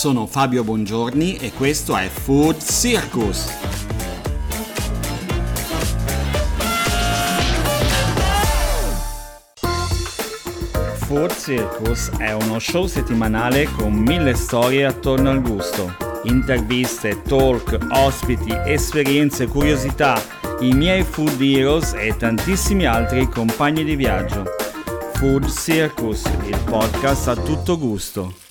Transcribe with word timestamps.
sono 0.00 0.26
Fabio 0.26 0.64
Bongiorni 0.64 1.36
e 1.36 1.52
questo 1.52 1.94
è 1.94 2.08
Food 2.08 2.56
Circus. 2.64 3.52
Food 11.00 11.36
Circus 11.36 12.12
è 12.16 12.32
uno 12.32 12.58
show 12.58 12.86
settimanale 12.86 13.64
con 13.76 13.92
mille 13.92 14.32
storie 14.32 14.86
attorno 14.86 15.28
al 15.28 15.42
gusto. 15.42 15.94
Interviste, 16.22 17.20
talk, 17.20 17.76
ospiti, 17.90 18.56
esperienze, 18.64 19.48
curiosità, 19.48 20.18
i 20.60 20.72
miei 20.72 21.02
food 21.02 21.38
heroes 21.38 21.92
e 21.92 22.16
tantissimi 22.16 22.86
altri 22.86 23.28
compagni 23.28 23.84
di 23.84 23.96
viaggio. 23.96 24.44
Food 25.16 25.46
Circus, 25.50 26.24
il 26.46 26.58
podcast 26.64 27.28
a 27.28 27.36
tutto 27.36 27.76
gusto. 27.78 28.48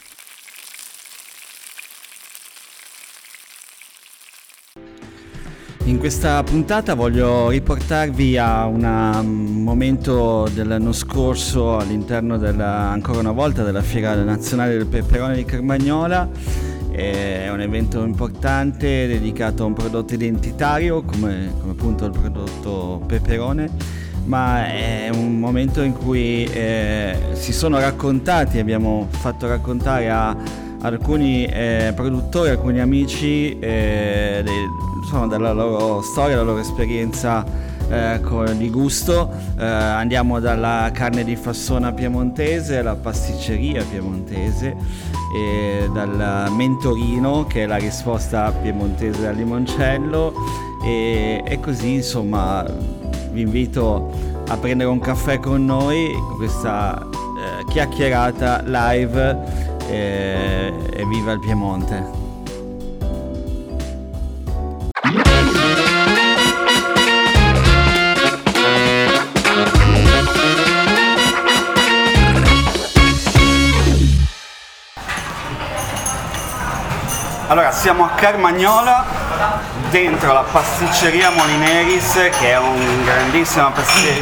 In 5.90 5.98
questa 5.98 6.44
puntata 6.44 6.94
voglio 6.94 7.50
riportarvi 7.50 8.38
a 8.38 8.68
un 8.68 9.64
momento 9.64 10.48
dell'anno 10.54 10.92
scorso 10.92 11.80
all'interno 11.80 12.38
della, 12.38 12.90
ancora 12.92 13.18
una 13.18 13.32
volta 13.32 13.64
della 13.64 13.82
Fiera 13.82 14.14
Nazionale 14.14 14.78
del 14.78 14.86
Peperone 14.86 15.34
di 15.34 15.46
Carmagnola. 15.46 16.30
È 16.92 17.50
un 17.52 17.60
evento 17.60 18.04
importante 18.04 19.08
dedicato 19.08 19.64
a 19.64 19.66
un 19.66 19.74
prodotto 19.74 20.14
identitario 20.14 21.02
come, 21.02 21.54
come 21.60 21.72
appunto 21.72 22.06
il 22.06 22.12
prodotto 22.12 23.02
peperone, 23.08 23.72
ma 24.26 24.68
è 24.68 25.10
un 25.12 25.40
momento 25.40 25.82
in 25.82 25.94
cui 25.94 26.44
eh, 26.44 27.18
si 27.32 27.52
sono 27.52 27.80
raccontati, 27.80 28.60
abbiamo 28.60 29.08
fatto 29.10 29.48
raccontare 29.48 30.08
a 30.12 30.38
alcuni 30.82 31.46
eh, 31.46 31.94
produttori, 31.96 32.52
alcuni 32.52 32.80
amici 32.80 33.58
eh, 33.58 34.44
insomma, 35.02 35.28
della 35.28 35.54
loro 35.54 36.02
storia, 36.02 36.36
della 36.36 36.48
loro 36.48 36.60
esperienza 36.60 37.44
eh, 37.90 38.20
con, 38.24 38.58
di 38.58 38.70
gusto. 38.70 39.30
Eh, 39.58 39.64
andiamo 39.64 40.40
dalla 40.40 40.90
carne 40.94 41.24
di 41.24 41.36
fassona 41.36 41.92
piemontese 41.92 42.78
alla 42.78 42.96
pasticceria 42.96 43.84
piemontese 43.84 44.76
e 45.36 45.90
dal 45.94 46.52
mentorino 46.52 47.46
che 47.46 47.64
è 47.64 47.66
la 47.68 47.78
risposta 47.78 48.52
piemontese 48.52 49.28
al 49.28 49.36
limoncello 49.36 50.34
e, 50.84 51.44
e 51.46 51.60
così 51.60 51.96
insomma 51.96 52.66
vi 53.32 53.42
invito 53.42 54.10
a 54.48 54.58
prendere 54.58 54.90
un 54.90 55.00
caffè 55.00 55.40
con 55.40 55.64
noi 55.66 56.12
questa 56.36 57.00
eh, 57.00 57.66
chiacchierata 57.70 58.64
live 58.66 59.38
e, 59.88 60.74
e 60.92 61.06
viva 61.06 61.32
il 61.34 61.40
Piemonte. 61.40 62.19
Allora, 77.50 77.72
siamo 77.72 78.06
a 78.06 78.10
Carmagnola, 78.10 79.04
dentro 79.90 80.34
la 80.34 80.44
pasticceria 80.52 81.32
Molineris, 81.32 82.30
che 82.40 82.52
è 82.52 82.60
un 82.60 83.04
grandissimo 83.04 83.72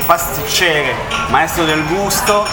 pasticcere, 0.06 0.96
maestro 1.28 1.66
del 1.66 1.86
gusto. 1.88 2.48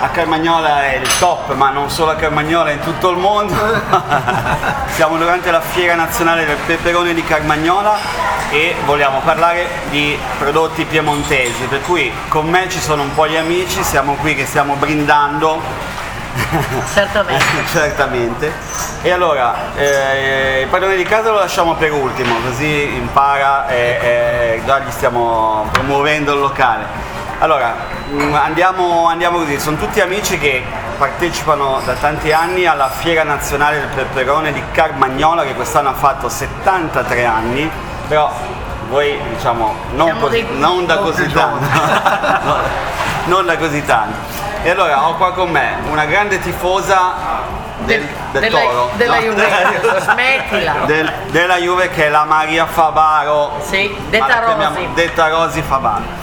A 0.00 0.08
Carmagnola 0.08 0.82
è 0.86 0.96
il 0.96 1.08
top, 1.20 1.54
ma 1.54 1.70
non 1.70 1.88
solo 1.88 2.10
a 2.10 2.14
Carmagnola, 2.16 2.72
in 2.72 2.80
tutto 2.80 3.10
il 3.10 3.18
mondo. 3.18 3.54
siamo 4.90 5.18
durante 5.18 5.52
la 5.52 5.60
Fiera 5.60 5.94
Nazionale 5.94 6.46
del 6.46 6.58
Peperone 6.66 7.14
di 7.14 7.22
Carmagnola 7.22 7.96
e 8.50 8.74
vogliamo 8.84 9.20
parlare 9.20 9.68
di 9.90 10.18
prodotti 10.36 10.84
piemontesi, 10.84 11.66
per 11.66 11.80
cui 11.82 12.12
con 12.26 12.48
me 12.48 12.68
ci 12.68 12.80
sono 12.80 13.02
un 13.02 13.14
po' 13.14 13.28
gli 13.28 13.36
amici, 13.36 13.84
siamo 13.84 14.14
qui 14.14 14.34
che 14.34 14.46
stiamo 14.46 14.74
brindando 14.74 16.00
Certamente. 16.92 17.44
Certamente. 17.70 18.52
E 19.02 19.10
allora, 19.10 19.74
eh, 19.76 20.60
il 20.62 20.68
padrone 20.68 20.96
di 20.96 21.04
casa 21.04 21.30
lo 21.30 21.38
lasciamo 21.38 21.74
per 21.74 21.92
ultimo, 21.92 22.36
così 22.42 22.94
impara 22.96 23.66
e, 23.68 23.98
e 24.00 24.62
già 24.64 24.78
gli 24.80 24.90
stiamo 24.90 25.68
promuovendo 25.72 26.32
il 26.32 26.40
locale. 26.40 27.10
Allora, 27.38 27.74
mm, 28.10 28.34
andiamo, 28.34 29.08
andiamo 29.08 29.38
così, 29.38 29.58
sono 29.58 29.76
tutti 29.76 30.00
amici 30.00 30.38
che 30.38 30.62
partecipano 30.96 31.80
da 31.84 31.94
tanti 31.94 32.30
anni 32.30 32.66
alla 32.66 32.88
Fiera 32.88 33.24
Nazionale 33.24 33.80
del 33.80 33.88
Peperone 33.88 34.52
di 34.52 34.62
Carmagnola 34.70 35.42
che 35.42 35.54
quest'anno 35.54 35.88
ha 35.88 35.94
fatto 35.94 36.28
73 36.28 37.24
anni, 37.24 37.68
però 38.06 38.30
voi 38.88 39.18
diciamo 39.34 39.74
non, 39.94 40.16
così, 40.20 40.46
non 40.58 40.86
da 40.86 40.98
così 40.98 41.26
tanto. 41.32 41.66
non 43.24 43.44
da 43.44 43.56
così 43.56 43.84
tanto. 43.84 44.50
E 44.64 44.70
allora 44.70 45.08
ho 45.08 45.16
qua 45.16 45.32
con 45.32 45.50
me 45.50 45.78
una 45.90 46.04
grande 46.04 46.38
tifosa 46.38 47.14
del, 47.78 48.06
del 48.30 48.40
della, 48.40 48.60
Toro. 48.60 48.90
Della 48.94 49.16
no? 49.16 49.20
Juve, 49.22 49.48
smettila. 50.00 50.74
Del, 50.84 51.12
della 51.30 51.56
Juve 51.56 51.90
che 51.90 52.06
è 52.06 52.08
la 52.08 52.24
Maria 52.24 52.66
Fabaro. 52.66 53.60
Sì, 53.60 53.92
detta 54.08 54.38
Rosi. 54.38 54.88
Detta 54.94 55.28
Rosi 55.28 55.62
Fabaro. 55.62 56.20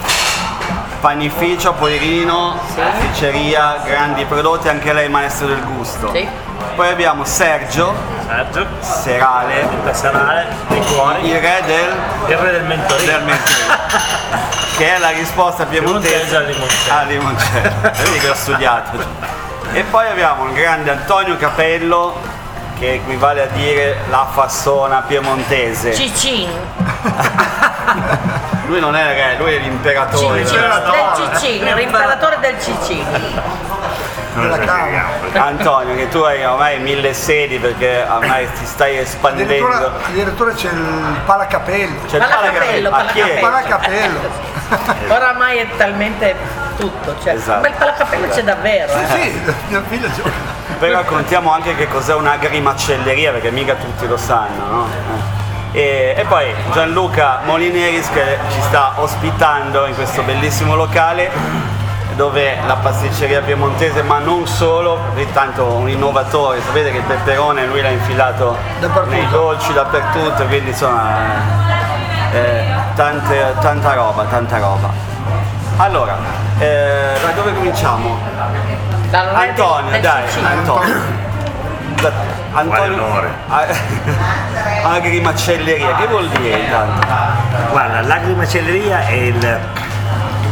Panificio, 1.00 1.74
Poirino, 1.74 2.58
sì. 2.74 2.80
pasticceria, 2.80 3.80
grandi 3.84 4.24
prodotti, 4.24 4.68
anche 4.68 4.92
lei 4.92 5.08
maestro 5.08 5.46
del 5.46 5.62
gusto. 5.62 6.10
Sì. 6.12 6.26
Poi 6.74 6.88
abbiamo 6.88 7.24
Sergio, 7.24 7.94
Sergio. 8.26 8.66
Serale, 8.80 9.60
il 9.84 9.94
Serale, 9.94 10.46
il 11.22 11.38
re 11.40 11.62
del, 11.66 11.94
il 12.28 12.36
re 12.36 12.50
del. 12.50 12.56
Del 12.56 12.64
mentorino. 12.64 14.48
che 14.80 14.94
è 14.94 14.98
la 14.98 15.10
risposta 15.10 15.66
piemontese 15.66 16.36
al 16.36 16.46
limoncello. 16.46 17.10
Limoncello. 17.10 17.70
Vedi 17.82 18.16
che 18.18 18.30
ho 18.30 18.34
studiato. 18.34 18.96
E 19.72 19.82
poi 19.82 20.08
abbiamo 20.08 20.46
il 20.46 20.54
grande 20.54 20.90
Antonio 20.90 21.36
Capello 21.36 22.16
che 22.78 22.94
equivale 22.94 23.42
a 23.42 23.46
dire 23.48 23.98
la 24.08 24.26
fassona 24.32 25.02
piemontese. 25.06 25.92
Cicin. 25.92 26.48
lui 28.68 28.80
non 28.80 28.96
è 28.96 29.10
il 29.10 29.14
re, 29.14 29.36
lui 29.36 29.52
è 29.52 29.58
l'imperatore. 29.58 30.46
Cicin, 30.46 30.58
del 30.58 31.38
Cicin, 31.38 31.74
l'imperatore 31.74 32.38
del 32.40 32.58
Cicin 32.58 33.04
della 34.40 34.58
Camera. 34.58 35.04
Antonio, 35.32 35.94
che 35.94 36.08
tu 36.08 36.18
hai 36.18 36.44
ormai 36.44 36.78
mille 36.80 37.12
sedi 37.14 37.58
perché 37.58 38.04
ormai 38.08 38.50
ti 38.52 38.64
stai 38.64 38.98
espandendo. 38.98 39.52
Addirittura, 39.52 39.92
addirittura 40.06 40.52
c'è 40.52 40.70
il 40.70 41.20
palacapello. 41.24 42.00
C'è 42.06 42.16
il 42.16 42.26
palacapello, 42.28 42.90
palacapello. 42.90 43.40
palacapello. 43.40 44.20
Oramai 45.08 45.58
è 45.58 45.66
talmente 45.76 46.36
tutto, 46.76 47.16
cioè, 47.22 47.34
esatto. 47.34 47.60
ma 47.60 47.68
il 47.68 47.74
palacapello 47.74 48.24
esatto. 48.26 48.40
c'è 48.40 48.44
davvero. 48.44 48.92
Eh. 48.92 49.06
Sì, 49.06 49.22
sì, 49.22 49.54
mia 49.68 49.82
figlia 49.86 50.10
gioca. 50.12 50.30
Poi 50.78 50.90
raccontiamo 50.90 51.52
anche 51.52 51.76
che 51.76 51.88
cos'è 51.88 52.14
un'agrimacelleria, 52.14 53.32
perché 53.32 53.50
mica 53.50 53.74
tutti 53.74 54.06
lo 54.06 54.16
sanno, 54.16 54.66
no? 54.66 54.88
E, 55.72 56.14
e, 56.16 56.24
poi 56.24 56.52
Gianluca 56.72 57.40
Molineris 57.44 58.10
che 58.10 58.38
ci 58.50 58.60
sta 58.62 58.94
ospitando 58.96 59.86
in 59.86 59.94
questo 59.94 60.22
bellissimo 60.22 60.74
locale 60.74 61.30
dove 62.20 62.54
la 62.66 62.76
pasticceria 62.76 63.40
piemontese, 63.40 64.02
ma 64.02 64.18
non 64.18 64.46
solo, 64.46 64.98
è 65.14 65.26
tanto 65.32 65.64
un 65.64 65.88
innovatore, 65.88 66.60
sapete 66.60 66.90
che 66.90 66.98
il 66.98 67.04
peperone 67.04 67.64
lui 67.64 67.80
l'ha 67.80 67.88
infilato 67.88 68.58
nei 69.06 69.26
dolci 69.30 69.72
dappertutto, 69.72 70.44
quindi 70.44 70.68
insomma 70.68 71.16
eh, 72.30 72.62
tante, 72.94 73.54
tanta 73.62 73.94
roba, 73.94 74.24
tanta 74.24 74.58
roba. 74.58 74.90
Allora, 75.78 76.18
eh, 76.58 77.12
da 77.22 77.30
dove 77.30 77.54
cominciamo? 77.54 78.18
Antonio, 79.10 80.00
dai, 80.02 80.24
Antonio. 80.42 81.28
Antonio 82.52 83.04
agrimacelleria, 84.82 85.94
che 85.96 86.06
vuol 86.06 86.28
dire 86.28 86.58
intanto? 86.58 87.06
Guarda, 87.70 88.02
l'agrimacelleria 88.02 89.06
è 89.06 89.12
il 89.12 89.58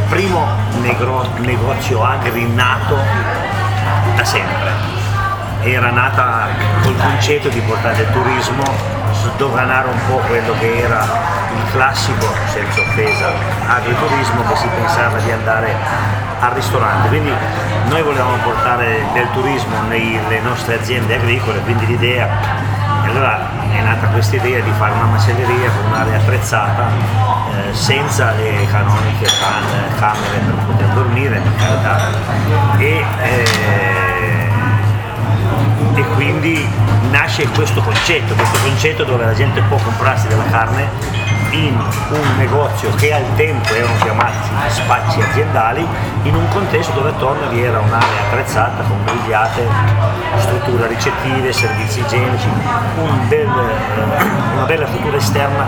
primo 0.09 0.43
negro, 0.81 1.23
negozio 1.37 2.03
agri 2.03 2.51
nato 2.51 2.97
da 4.15 4.25
sempre. 4.25 4.97
Era 5.61 5.91
nata 5.91 6.47
col 6.81 6.95
concetto 6.97 7.49
di 7.49 7.59
portare 7.59 8.01
il 8.01 8.11
turismo, 8.11 8.63
sdoganare 9.11 9.87
un 9.87 9.99
po' 10.07 10.17
quello 10.27 10.53
che 10.57 10.79
era 10.79 11.05
il 11.55 11.71
classico, 11.71 12.25
senza 12.47 12.81
offesa, 12.81 13.31
agriturismo 13.67 14.43
che 14.47 14.55
si 14.55 14.67
pensava 14.67 15.19
di 15.19 15.31
andare 15.31 15.75
al 16.39 16.51
ristorante. 16.51 17.07
Quindi 17.09 17.31
noi 17.89 18.01
volevamo 18.01 18.37
portare 18.37 19.05
del 19.13 19.29
turismo 19.31 19.81
nelle 19.87 20.39
nostre 20.41 20.79
aziende 20.79 21.15
agricole, 21.15 21.59
quindi 21.59 21.85
l'idea, 21.85 22.27
allora 23.03 23.47
è 23.71 23.81
nata 23.81 24.07
questa 24.07 24.37
idea 24.37 24.59
di 24.61 24.71
fare 24.77 24.93
una 24.93 25.05
macelleria 25.05 25.69
con 25.69 25.91
un'area 25.91 26.08
attrezzata 26.39 26.89
eh, 27.51 27.73
senza 27.73 28.31
le 28.31 28.65
canoniche 28.71 29.25
can, 29.25 29.95
camere 29.99 30.37
per 30.45 30.55
poter 30.65 30.87
dormire 30.93 31.39
per 31.39 31.55
carità. 31.55 32.77
E, 32.77 33.05
eh, 33.21 34.08
e 35.99 36.03
quindi 36.15 36.65
nasce 37.11 37.45
questo 37.49 37.81
concetto, 37.81 38.33
questo 38.33 38.57
concetto 38.59 39.03
dove 39.03 39.25
la 39.25 39.33
gente 39.33 39.61
può 39.63 39.77
comprarsi 39.77 40.27
della 40.27 40.45
carne 40.45 40.87
in 41.51 41.75
un 41.75 42.37
negozio 42.37 42.93
che 42.95 43.11
al 43.11 43.25
tempo 43.35 43.73
erano 43.73 43.97
chiamati 44.01 44.47
spacci 44.69 45.19
aziendali, 45.19 45.85
in 46.23 46.35
un 46.35 46.47
contesto 46.49 46.93
dove 46.93 47.09
attorno 47.09 47.49
vi 47.49 47.63
era 47.63 47.79
un'area 47.79 48.21
attrezzata 48.27 48.83
con 48.83 49.03
grigliate, 49.03 49.67
strutture 50.37 50.87
ricettive, 50.87 51.51
servizi 51.51 51.99
igienici, 51.99 52.47
un 52.95 53.27
bel, 53.27 53.47
eh, 53.47 54.53
una 54.53 54.65
bella 54.65 54.87
struttura 54.87 55.17
esterna 55.17 55.67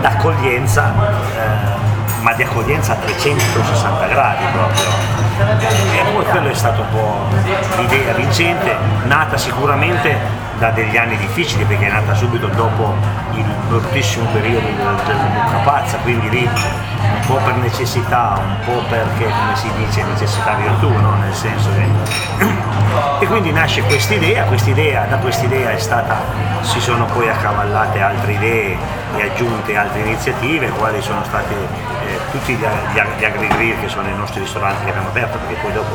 d'accoglienza, 0.00 0.92
eh, 1.36 2.22
ma 2.22 2.32
di 2.32 2.42
accoglienza 2.42 2.94
a 2.94 2.96
360 2.96 4.06
gradi 4.06 4.44
proprio. 4.52 5.27
E 5.38 6.12
poi 6.12 6.24
quello 6.24 6.48
è 6.48 6.54
stato 6.54 6.80
un 6.80 6.88
po' 6.90 7.80
l'idea 7.80 8.12
vincente, 8.14 8.76
nata 9.04 9.36
sicuramente 9.36 10.16
da 10.58 10.70
degli 10.70 10.96
anni 10.96 11.16
difficili 11.16 11.64
perché 11.64 11.86
è 11.86 11.92
nata 11.92 12.14
subito 12.14 12.48
dopo 12.48 12.92
il 13.34 13.44
bruttissimo 13.68 14.26
periodo 14.32 14.66
del, 14.66 14.96
del 15.06 15.16
Mucca 15.32 15.58
Pazza, 15.58 15.98
quindi 15.98 16.28
lì 16.30 16.42
un 16.42 17.26
po' 17.26 17.36
per 17.36 17.54
necessità, 17.56 18.40
un 18.44 18.56
po' 18.64 18.82
perché 18.88 19.24
come 19.24 19.54
si 19.54 19.70
dice 19.76 20.02
necessità 20.02 20.54
virtù, 20.54 20.90
no? 20.90 21.14
nel 21.20 21.34
senso 21.34 21.68
che... 21.74 22.66
E 23.20 23.26
quindi 23.26 23.52
nasce 23.52 23.82
quest'idea, 23.82 24.44
quest'idea, 24.44 25.04
da 25.04 25.18
quest'idea 25.18 25.70
è 25.72 25.78
stata, 25.78 26.16
si 26.62 26.80
sono 26.80 27.04
poi 27.04 27.28
accavallate 27.28 28.00
altre 28.00 28.32
idee 28.32 28.76
e 29.16 29.22
aggiunte 29.22 29.76
altre 29.76 30.00
iniziative, 30.00 30.68
quali 30.70 31.00
sono 31.02 31.22
state 31.24 31.54
eh, 31.54 32.17
tutti 32.30 32.54
gli, 32.54 32.64
gli, 32.64 33.00
gli 33.18 33.24
agri 33.24 33.76
che 33.80 33.88
sono 33.88 34.08
i 34.08 34.14
nostri 34.14 34.40
ristoranti 34.40 34.84
che 34.84 34.90
abbiamo 34.90 35.08
aperto, 35.08 35.38
perché 35.38 35.60
poi 35.60 35.72
dopo 35.72 35.94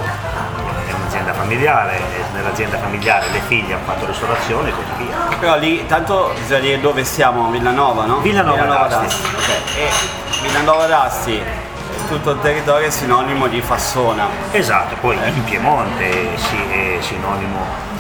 un'azienda 0.96 1.34
familiare, 1.34 2.00
nell'azienda 2.34 2.78
familiare 2.78 3.30
le 3.32 3.40
figlie 3.48 3.74
hanno 3.74 3.84
fatto 3.86 4.06
ristorazione 4.06 4.70
e 4.70 4.72
così 4.72 5.06
via. 5.06 5.16
Però 5.40 5.58
lì 5.58 5.86
tanto 5.86 6.34
bisogna 6.40 6.60
dire 6.60 6.82
dove 6.82 7.04
siamo, 7.04 7.50
Villanova, 7.50 8.06
no? 8.06 8.20
Villanova, 8.20 8.62
Villanova 8.62 8.88
d'Asti. 8.88 9.26
Okay. 9.26 9.84
E 9.84 9.90
Villanova 10.42 10.86
d'Asti 10.88 11.42
tutto 12.08 12.32
il 12.32 12.42
territorio 12.42 12.88
è 12.88 12.90
sinonimo 12.90 13.48
di 13.48 13.62
Fassona. 13.62 14.28
Esatto, 14.52 14.96
poi 15.00 15.18
eh. 15.22 15.30
in 15.30 15.44
Piemonte 15.44 16.38
sì, 16.38 16.58
è 16.70 16.98
sinonimo 17.00 17.92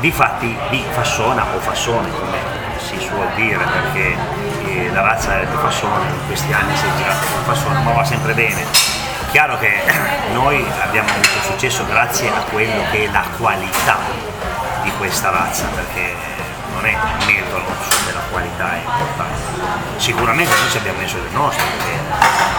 di 0.00 0.10
fatti 0.10 0.54
di 0.70 0.84
Fassona 0.90 1.44
o 1.54 1.58
Fassone 1.60 2.10
come 2.10 2.36
si 2.78 2.98
suol 2.98 3.28
dire 3.36 3.64
perché 3.64 4.16
la 4.92 5.00
razza 5.00 5.38
di 5.38 5.56
Fassone 5.56 6.08
in 6.08 6.26
questi 6.26 6.52
anni 6.52 6.76
si 6.76 6.84
è 6.84 6.96
girata 6.96 7.26
con 7.26 7.44
Fassone 7.44 7.82
ma 7.82 7.92
va 7.92 8.04
sempre 8.04 8.34
bene 8.34 8.94
chiaro 9.34 9.58
che 9.58 9.82
noi 10.32 10.64
abbiamo 10.80 11.08
avuto 11.08 11.42
successo 11.42 11.84
grazie 11.86 12.28
a 12.28 12.40
quello 12.52 12.82
che 12.92 13.06
è 13.06 13.10
la 13.10 13.24
qualità 13.36 13.98
di 14.84 14.92
questa 14.92 15.30
razza, 15.30 15.64
perché 15.74 16.14
non 16.72 16.86
è 16.86 16.96
metodo 17.26 17.64
della 18.06 18.20
qualità 18.30 18.74
è 18.74 18.82
importante. 18.84 19.96
Sicuramente 19.96 20.54
noi 20.54 20.70
ci 20.70 20.76
abbiamo 20.76 20.98
messo 21.00 21.18
del 21.18 21.32
nostro, 21.32 21.64
perché 21.64 21.98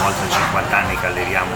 oltre 0.03 0.29
50 0.29 0.77
anni 0.77 1.00
che 1.00 1.06
alleriamo 1.06 1.53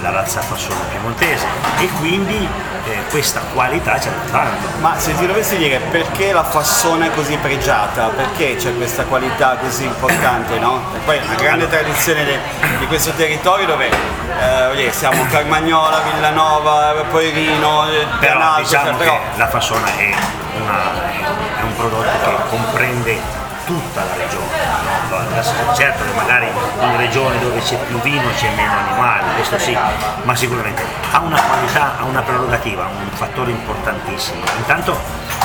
la 0.00 0.10
razza 0.10 0.40
fassone 0.40 0.80
piemontese 0.90 1.44
e 1.78 1.88
quindi 1.98 2.48
eh, 2.86 3.02
questa 3.10 3.40
qualità 3.52 3.98
c'è 3.98 4.10
tanto. 4.30 4.68
Ma 4.80 4.98
se 4.98 5.14
ti 5.16 5.26
dovessi 5.26 5.56
dire 5.56 5.78
perché 5.90 6.32
la 6.32 6.44
fassone 6.44 7.08
è 7.08 7.14
così 7.14 7.36
pregiata, 7.36 8.06
perché 8.06 8.56
c'è 8.56 8.74
questa 8.76 9.04
qualità 9.04 9.56
così 9.56 9.84
importante, 9.84 10.58
no? 10.58 10.82
E 10.94 10.98
poi 11.04 11.18
una 11.22 11.34
grande 11.34 11.68
tradizione 11.68 12.24
de, 12.24 12.38
di 12.78 12.86
questo 12.86 13.12
territorio 13.12 13.66
dove 13.66 13.88
eh, 13.88 14.90
siamo 14.92 15.24
Carmagnola, 15.30 16.00
Villanova, 16.12 16.94
Poirino, 17.10 17.88
eh, 17.88 18.06
però 18.18 18.38
Pianalto, 18.38 18.62
diciamo 18.62 18.86
cioè, 18.86 18.96
però... 18.96 19.20
la 19.36 19.48
fassona 19.48 19.86
è, 19.96 20.14
una, 20.60 21.58
è 21.58 21.62
un 21.62 21.76
prodotto 21.76 22.36
che 22.36 22.48
comprende 22.48 23.20
tutta 23.66 24.04
la 24.04 24.14
regione. 24.16 24.99
No? 25.10 25.74
Certo 25.74 26.04
che 26.04 26.12
magari 26.12 26.46
in 26.46 26.96
regioni 26.96 27.40
dove 27.40 27.60
c'è 27.60 27.76
più 27.78 28.00
vino 28.00 28.30
c'è 28.36 28.48
meno 28.54 28.72
animali, 28.72 29.34
questo 29.34 29.58
sì, 29.58 29.76
ma 30.22 30.36
sicuramente 30.36 30.84
ha 31.10 31.18
una 31.18 31.40
qualità, 31.40 31.98
ha 31.98 32.04
una 32.04 32.22
prerogativa, 32.22 32.86
un 32.86 33.10
fattore 33.10 33.50
importantissimo. 33.50 34.40
Intanto 34.58 34.96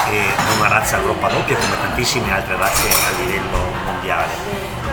è 0.07 0.23
una 0.59 0.67
razza 0.67 0.97
groppa 0.99 1.29
doppia 1.29 1.55
come 1.55 1.79
tantissime 1.81 2.31
altre 2.31 2.55
razze 2.57 2.87
a 2.87 3.17
livello 3.17 3.57
mondiale, 3.85 4.31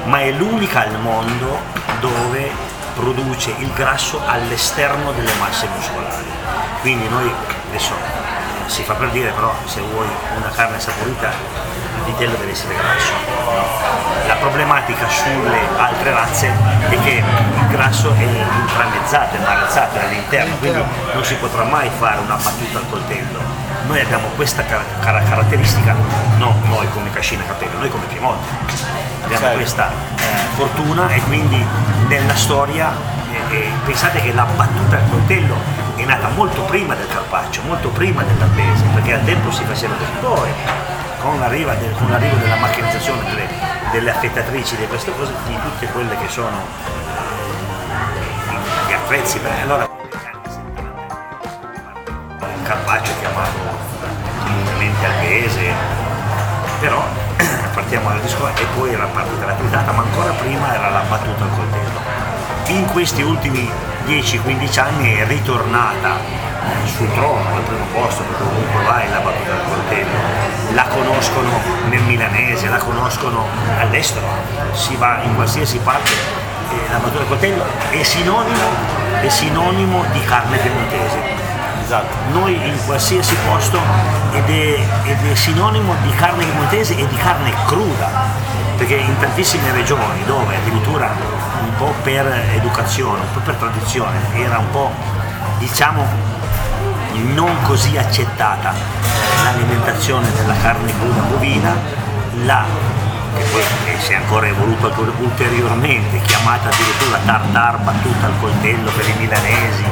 ma 0.05 0.21
è 0.21 0.31
l'unica 0.31 0.85
al 0.85 0.99
mondo 0.99 1.61
dove 2.01 2.51
produce 2.95 3.55
il 3.59 3.71
grasso 3.75 4.23
all'esterno 4.25 5.13
delle 5.13 5.33
masse 5.39 5.69
muscolari. 5.75 6.31
Quindi 6.81 7.09
noi 7.09 7.31
adesso 7.69 7.93
si 8.67 8.83
fa 8.85 8.95
per 8.95 9.11
dire 9.11 9.33
però 9.33 9.55
se 9.67 9.83
vuoi 9.83 10.09
una 10.35 10.49
carne 10.49 10.81
saporita 10.81 11.31
vitello 12.03 12.37
deve 12.37 12.53
essere 12.53 12.75
grasso. 12.75 13.13
La 14.27 14.35
problematica 14.37 15.09
sulle 15.09 15.59
altre 15.77 16.13
razze 16.13 16.51
è 16.89 17.01
che 17.01 17.23
il 17.23 17.67
grasso 17.69 18.13
è 18.15 18.23
intramezzato, 18.23 19.37
è 19.37 19.39
marezzato 19.41 19.99
all'interno, 19.99 20.57
quindi 20.57 20.83
non 21.13 21.25
si 21.25 21.35
potrà 21.35 21.65
mai 21.65 21.91
fare 21.99 22.21
una 22.21 22.37
battuta 22.37 22.79
al 22.79 22.89
coltello. 22.89 23.41
Noi 23.87 24.01
abbiamo 24.01 24.29
questa 24.37 24.65
car- 24.65 24.85
car- 25.01 25.29
caratteristica, 25.29 25.95
non 26.39 26.61
noi 26.69 26.89
come 26.91 27.11
Cascina 27.11 27.43
Capello, 27.45 27.79
noi 27.79 27.91
come 27.91 28.05
Piemonte. 28.07 28.49
Abbiamo 29.25 29.43
certo. 29.43 29.57
questa 29.57 29.91
eh, 29.91 30.23
fortuna 30.55 31.09
e 31.09 31.21
quindi 31.23 31.65
nella 32.09 32.35
storia 32.35 32.93
eh, 33.33 33.57
eh, 33.57 33.71
pensate 33.85 34.21
che 34.21 34.33
la 34.33 34.45
battuta 34.45 34.97
al 34.97 35.09
coltello 35.11 35.57
è 35.97 36.05
nata 36.05 36.29
molto 36.29 36.63
prima 36.63 36.95
del 36.95 37.07
carpaccio, 37.07 37.63
molto 37.63 37.89
prima 37.89 38.23
dell'albese, 38.23 38.85
perché 38.95 39.15
al 39.15 39.25
tempo 39.25 39.51
si 39.51 39.65
faceva 39.65 39.95
così. 39.95 40.11
Poi 40.21 40.51
con 41.23 41.39
l'arrivo, 41.39 41.71
del, 41.71 41.95
con 41.97 42.11
l'arrivo 42.11 42.37
della 42.37 42.57
macchinizzazione 42.57 43.23
delle, 43.25 43.49
delle, 43.93 44.11
affettatrici 44.11 44.77
di 44.77 44.87
queste 44.87 45.13
cose, 45.17 45.33
di 45.47 45.57
tutte 45.63 45.87
quelle 45.87 46.17
che 46.19 46.29
sono 46.29 46.57
eh, 48.49 48.89
gli 48.89 48.93
attrezzi, 48.93 49.39
beh, 49.39 49.63
allora 49.63 49.89
carpaccio 52.65 53.13
chiamato 53.21 53.59
comunemente 54.45 55.07
albese, 55.07 55.73
però 56.81 57.03
partiamo 57.75 58.08
dal 58.08 58.20
disco 58.20 58.49
e 58.49 58.67
poi 58.77 58.93
era 58.93 59.06
partita 59.06 59.46
la 59.46 59.55
tritata, 59.55 59.93
ma 59.93 60.03
ancora 60.03 60.32
prima 60.32 60.75
era 60.75 60.91
la 60.91 61.03
battuta 61.08 61.44
al 61.44 61.51
coltello. 61.55 62.01
In 62.67 62.87
questi 62.87 63.23
ultimi 63.23 63.70
10-15 64.06 64.81
anni 64.81 65.15
è 65.15 65.27
ritornata 65.27 66.17
sul 66.85 67.11
trono, 67.13 67.55
al 67.55 67.63
primo 67.63 67.85
posto, 67.93 68.23
perché 68.23 68.43
ovunque 68.43 68.82
vai 68.85 69.08
la 69.11 69.19
battuta 69.19 69.51
del 69.53 69.65
coltello, 69.69 70.31
la 70.74 70.84
conoscono 70.84 71.50
nel 71.88 72.02
milanese, 72.02 72.69
la 72.69 72.79
conoscono 72.79 73.46
all'estero, 73.79 74.26
si 74.72 74.96
va 74.96 75.20
in 75.22 75.34
qualsiasi 75.34 75.79
parte, 75.79 76.10
eh, 76.10 76.91
la 76.91 76.98
battuta 76.98 77.19
del 77.19 77.29
coltello 77.29 77.64
è 77.91 78.02
sinonimo, 78.02 78.60
è 79.20 79.29
sinonimo 79.29 80.05
di 80.12 80.20
carne 80.24 80.56
piemontese. 80.58 81.41
Esatto. 81.82 82.17
Noi 82.32 82.55
in 82.55 82.79
qualsiasi 82.86 83.34
posto 83.46 83.79
ed 84.32 84.48
è, 84.48 84.86
ed 85.05 85.31
è 85.31 85.34
sinonimo 85.34 85.94
di 86.02 86.10
carne 86.14 86.44
piemontese 86.44 86.96
e 86.96 87.06
di 87.06 87.17
carne 87.17 87.52
cruda, 87.67 88.08
perché 88.76 88.94
in 88.94 89.19
tantissime 89.19 89.70
regioni 89.72 90.24
dove 90.24 90.56
addirittura 90.56 91.10
un 91.60 91.74
po' 91.76 91.93
per 92.02 92.26
educazione, 92.55 93.20
un 93.20 93.32
po' 93.32 93.41
per 93.41 93.56
tradizione, 93.56 94.19
era 94.34 94.58
un 94.58 94.70
po' 94.70 94.91
diciamo 95.58 96.21
non 97.19 97.63
così 97.63 97.97
accettata 97.97 98.73
l'alimentazione 99.45 100.33
della 100.35 100.55
carne 100.61 100.93
cruda 100.99 101.21
bovina, 101.23 101.75
la, 102.45 102.65
che 103.37 103.45
poi 103.45 103.63
si 103.99 104.13
è 104.13 104.17
ancora 104.17 104.47
evoluta 104.47 104.89
ulteriormente, 105.19 106.21
chiamata 106.23 106.69
addirittura 106.69 107.19
tartar 107.25 107.79
battuta 107.79 108.27
al 108.27 108.33
coltello 108.41 108.91
per 108.91 109.09
i 109.09 109.15
milanesi 109.19 109.85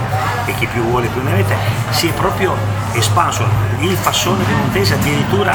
e 0.47 0.55
chi 0.55 0.67
più 0.67 0.83
vuole 0.83 1.07
più 1.09 1.23
ne 1.23 1.33
avete, 1.33 1.57
si 1.91 2.09
è 2.09 2.12
proprio 2.12 2.57
espanso. 2.93 3.47
Il 3.81 3.97
fassone 3.97 4.45
piemontese 4.45 4.95
addirittura 4.95 5.55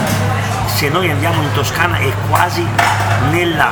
se 0.66 0.90
noi 0.90 1.10
andiamo 1.10 1.42
in 1.42 1.52
Toscana 1.54 1.98
è 1.98 2.12
quasi 2.30 2.66
nella 3.30 3.72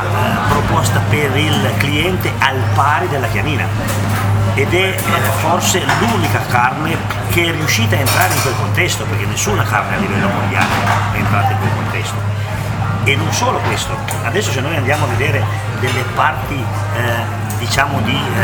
proposta 0.50 1.02
per 1.10 1.36
il 1.36 1.72
cliente 1.78 2.32
al 2.40 2.62
pari 2.74 3.08
della 3.08 3.28
chianina 3.28 4.23
ed 4.55 4.74
è 4.74 4.95
forse 5.39 5.83
l'unica 6.00 6.39
carne 6.48 6.95
che 7.29 7.45
è 7.45 7.51
riuscita 7.51 7.95
a 7.95 8.00
entrare 8.00 8.33
in 8.33 8.41
quel 8.41 8.55
contesto, 8.55 9.03
perché 9.05 9.25
nessuna 9.25 9.63
carne 9.63 9.95
a 9.95 10.00
livello 10.00 10.27
mondiale 10.27 10.67
è 11.13 11.17
entrata 11.17 11.51
in 11.51 11.57
quel 11.60 11.72
contesto. 11.75 12.15
E 13.05 13.15
non 13.15 13.31
solo 13.33 13.60
questo, 13.60 13.98
adesso 14.24 14.51
se 14.51 14.62
noi 14.62 14.75
andiamo 14.75 15.05
a 15.05 15.07
vedere 15.07 15.43
delle 15.79 16.03
parti 16.15 16.55
eh, 16.55 17.41
diciamo 17.57 18.00
di, 18.01 18.15
eh, 18.15 18.41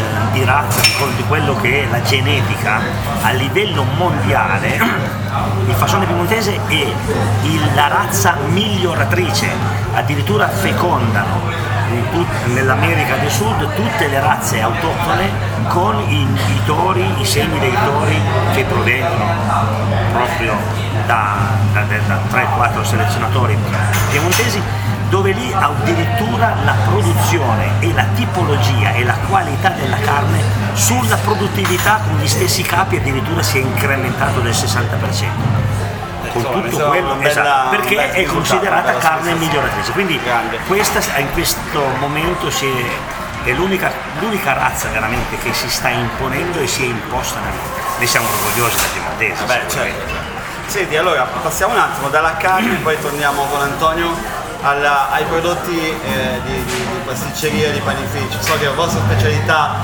eh 0.00 0.32
di 0.32 0.44
razza, 0.44 0.80
di 1.16 1.24
quello 1.26 1.56
che 1.56 1.84
è 1.84 1.88
la 1.90 2.02
genetica, 2.02 2.80
a 3.22 3.32
livello 3.32 3.82
mondiale 3.96 5.16
il 5.66 5.74
fasone 5.74 6.06
piemontese 6.06 6.58
è 6.68 6.92
il, 7.42 7.74
la 7.74 7.88
razza 7.88 8.36
miglioratrice, 8.48 9.48
addirittura 9.94 10.48
fecondano 10.48 11.67
tut- 12.10 12.46
nell'America 12.46 13.16
del 13.16 13.30
Sud 13.30 13.74
tutte 13.74 14.08
le 14.08 14.20
razze 14.20 14.60
autoctone 14.60 15.30
con 15.68 15.98
i, 16.08 16.22
i 16.22 16.60
tori, 16.64 17.20
i 17.20 17.24
semi 17.24 17.58
dei 17.58 17.76
tori 17.84 18.20
che 18.52 18.64
provengono 18.64 19.24
proprio 20.12 20.56
da, 21.06 21.36
da, 21.72 21.82
da 22.06 22.20
3-4 22.30 22.82
selezionatori 22.82 23.56
piemontesi 24.10 24.62
dove 25.08 25.32
lì 25.32 25.50
addirittura 25.52 26.54
la 26.64 26.74
produzione 26.86 27.80
e 27.80 27.92
la 27.94 28.04
tipologia 28.14 28.92
e 28.92 29.04
la 29.04 29.16
qualità 29.28 29.70
della 29.70 29.98
carne 29.98 30.40
sulla 30.74 31.16
produttività 31.16 32.00
con 32.06 32.18
gli 32.18 32.28
stessi 32.28 32.62
capi 32.62 32.96
addirittura 32.96 33.42
si 33.42 33.58
è 33.58 33.62
incrementato 33.62 34.40
del 34.40 34.52
60% 34.52 35.57
con 36.42 36.64
Insomma, 36.64 36.70
tutto 36.70 36.88
quello 36.88 37.14
bella- 37.14 37.28
esatto, 37.28 37.64
un 37.64 37.70
perché 37.70 38.10
è 38.12 38.24
considerata 38.24 38.88
bella 38.88 38.98
carne 38.98 39.34
miglioratrice 39.34 39.92
quindi 39.92 40.20
Grande. 40.22 40.58
questa 40.66 41.00
in 41.18 41.30
questo 41.32 41.84
momento 41.98 42.50
si 42.50 42.66
è, 42.66 43.48
è 43.48 43.52
l'unica, 43.52 43.90
l'unica 44.20 44.52
razza 44.52 44.88
veramente 44.88 45.36
che 45.38 45.52
si 45.52 45.68
sta 45.68 45.88
imponendo 45.88 46.58
e 46.60 46.66
si 46.66 46.82
è 46.82 46.86
imposta 46.86 47.38
nel 47.40 47.50
mondo 47.52 47.76
noi 47.98 48.06
siamo 48.06 48.26
orgogliosi 48.28 48.76
da 48.76 48.86
piemontesi 48.92 49.44
Beh, 49.44 49.60
certo. 49.68 50.26
Senti, 50.66 50.96
allora 50.96 51.22
passiamo 51.42 51.72
un 51.72 51.80
attimo 51.80 52.08
dalla 52.10 52.36
carne, 52.36 52.74
poi 52.82 53.00
torniamo 53.00 53.42
con 53.44 53.62
Antonio 53.62 54.14
alla- 54.60 55.10
ai 55.10 55.24
prodotti 55.24 55.78
eh, 55.78 56.40
di, 56.44 56.52
di- 56.52 56.62
di 56.64 57.00
pasticceria, 57.06 57.70
di 57.70 57.78
panificio. 57.80 58.36
So 58.40 58.58
che 58.58 58.66
la 58.66 58.72
vostra 58.72 59.00
specialità 59.00 59.76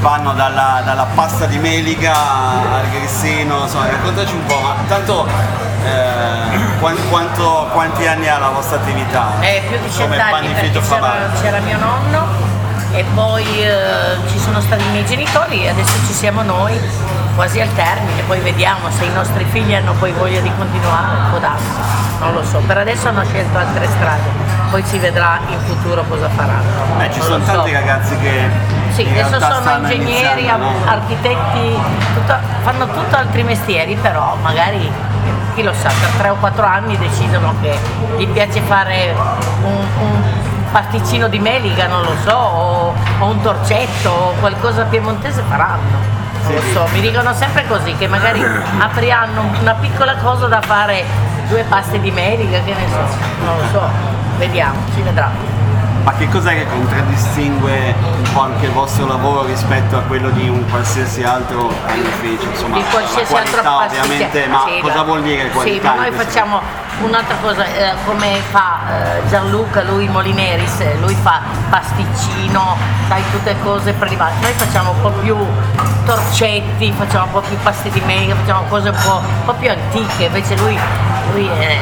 vanno 0.00 0.32
dalla, 0.34 0.82
dalla 0.84 1.06
pasta 1.14 1.46
di 1.46 1.58
melica 1.58 2.12
al 2.14 2.88
grissino, 2.90 3.62
insomma, 3.62 3.86
raccontaci 3.88 4.34
un 4.34 4.44
po', 4.46 4.60
ma 4.60 4.74
tanto 4.88 5.26
eh, 5.84 6.78
quan- 6.80 7.08
quanto- 7.08 7.68
quanti 7.72 8.06
anni 8.06 8.28
ha 8.28 8.38
la 8.38 8.48
vostra 8.50 8.76
attività? 8.76 9.32
Eh, 9.40 9.62
più 9.68 9.78
di 9.78 9.90
cent'anni 9.90 10.48
perché 10.48 10.80
c'era, 10.80 11.12
c'era 11.40 11.58
mio 11.60 11.78
nonno 11.78 12.26
e 12.92 13.04
poi 13.14 13.44
eh, 13.62 14.16
ci 14.30 14.38
sono 14.38 14.60
stati 14.60 14.84
i 14.84 14.88
miei 14.90 15.04
genitori 15.04 15.64
e 15.64 15.70
adesso 15.70 15.94
ci 16.06 16.12
siamo 16.12 16.42
noi 16.42 16.78
quasi 17.34 17.60
al 17.60 17.72
termine, 17.74 18.22
poi 18.26 18.38
vediamo 18.40 18.88
se 18.96 19.04
i 19.04 19.12
nostri 19.12 19.44
figli 19.50 19.74
hanno 19.74 19.92
poi 19.94 20.12
voglia 20.12 20.40
di 20.40 20.50
continuare, 20.56 21.16
può 21.30 21.38
darsi, 21.38 21.66
non 22.20 22.32
lo 22.32 22.44
so, 22.44 22.58
per 22.58 22.78
adesso 22.78 23.08
hanno 23.08 23.24
scelto 23.24 23.58
altre 23.58 23.88
strade, 23.88 24.22
poi 24.70 24.84
si 24.84 24.98
vedrà 24.98 25.40
in 25.48 25.58
futuro 25.66 26.04
cosa 26.08 26.28
faranno. 26.28 27.00
Eh, 27.02 27.10
ci 27.12 27.18
Non 27.18 27.26
sono 27.26 27.38
lo 27.38 27.44
so. 27.44 27.50
tanti 27.52 27.72
ragazzi 27.72 28.16
che 28.18 28.48
Sì, 28.94 29.02
in 29.02 29.24
adesso 29.24 29.40
sono 29.40 29.76
ingegneri, 29.78 30.38
iniziando, 30.42 30.64
no? 30.66 30.74
architetti, 30.86 31.78
tutto- 32.14 32.38
fanno 32.62 32.86
tutto 32.86 33.16
altri 33.16 33.42
mestieri, 33.42 33.96
però 33.96 34.36
magari 34.40 34.88
chi 35.54 35.62
lo 35.62 35.72
sa, 35.72 35.88
per 35.88 36.10
3 36.18 36.28
o 36.28 36.34
4 36.36 36.64
anni 36.64 36.96
decidono 36.96 37.54
che 37.60 37.76
gli 38.16 38.26
piace 38.28 38.60
fare 38.60 39.14
un, 39.62 39.86
un 40.00 40.22
pasticcino 40.70 41.28
di 41.28 41.38
melica, 41.38 41.88
non 41.88 42.02
lo 42.02 42.14
so, 42.24 42.34
o, 42.36 42.94
o 43.18 43.26
un 43.26 43.40
torcetto 43.40 44.10
o 44.10 44.32
qualcosa 44.38 44.84
piemontese 44.84 45.42
faranno. 45.48 46.22
Non 46.44 46.54
lo 46.54 46.62
so, 46.72 46.86
mi 46.92 47.00
dicono 47.00 47.32
sempre 47.32 47.66
così, 47.66 47.96
che 47.96 48.06
magari 48.06 48.40
apriranno 48.78 49.50
una 49.60 49.74
piccola 49.74 50.14
cosa 50.16 50.46
da 50.46 50.60
fare 50.60 51.04
due 51.48 51.64
paste 51.64 52.00
di 52.00 52.10
melica, 52.12 52.60
che 52.60 52.74
ne 52.74 52.86
so, 52.90 53.44
non 53.44 53.56
lo 53.56 53.64
so, 53.72 53.88
vediamo, 54.38 54.78
si 54.94 55.02
vedrà. 55.02 55.53
Ma 56.04 56.12
che 56.12 56.28
cos'è 56.28 56.54
che 56.54 56.66
contraddistingue 56.68 57.94
un 57.98 58.32
po' 58.34 58.40
anche 58.42 58.66
il 58.66 58.72
vostro 58.72 59.06
lavoro 59.06 59.46
rispetto 59.46 59.96
a 59.96 60.00
quello 60.00 60.28
di 60.30 60.48
un 60.50 60.62
qualsiasi 60.68 61.22
altro 61.22 61.72
panificio? 61.86 62.46
Insomma, 62.50 62.76
di 62.76 62.84
qualsiasi 62.90 63.34
altro 63.34 63.62
qualità 63.62 63.70
pasticcio- 63.78 64.02
ovviamente, 64.02 64.46
ma 64.48 64.64
Sì, 64.66 64.80
cosa 64.82 65.02
vuol 65.02 65.22
dire 65.22 65.42
Sì, 65.44 65.48
qualità? 65.50 65.88
ma 65.94 66.06
in 66.06 66.14
noi 66.14 66.24
facciamo 66.24 66.60
un'altra 67.00 67.36
cosa, 67.40 67.64
eh, 67.64 67.94
come 68.04 68.36
fa 68.50 68.80
eh, 68.90 69.28
Gianluca, 69.30 69.82
lui 69.82 70.06
Molineris, 70.08 70.80
eh, 70.80 70.94
lui 71.00 71.14
fa 71.14 71.40
pasticcino, 71.70 72.76
sai, 73.08 73.22
tutte 73.30 73.56
cose 73.62 73.92
private. 73.94 74.34
Noi 74.42 74.52
facciamo 74.52 74.90
un 74.90 75.00
po' 75.00 75.10
più 75.10 75.34
torcetti, 76.04 76.92
facciamo 76.92 77.24
un 77.24 77.30
po' 77.32 77.40
più 77.40 77.56
pasti 77.62 77.88
di 77.88 78.00
mega, 78.04 78.34
facciamo 78.34 78.64
cose 78.68 78.90
un 78.90 78.96
po', 79.02 79.22
un 79.24 79.44
po' 79.46 79.54
più 79.54 79.70
antiche, 79.70 80.24
invece 80.24 80.54
lui, 80.58 80.78
lui 81.34 81.48
è, 81.48 81.78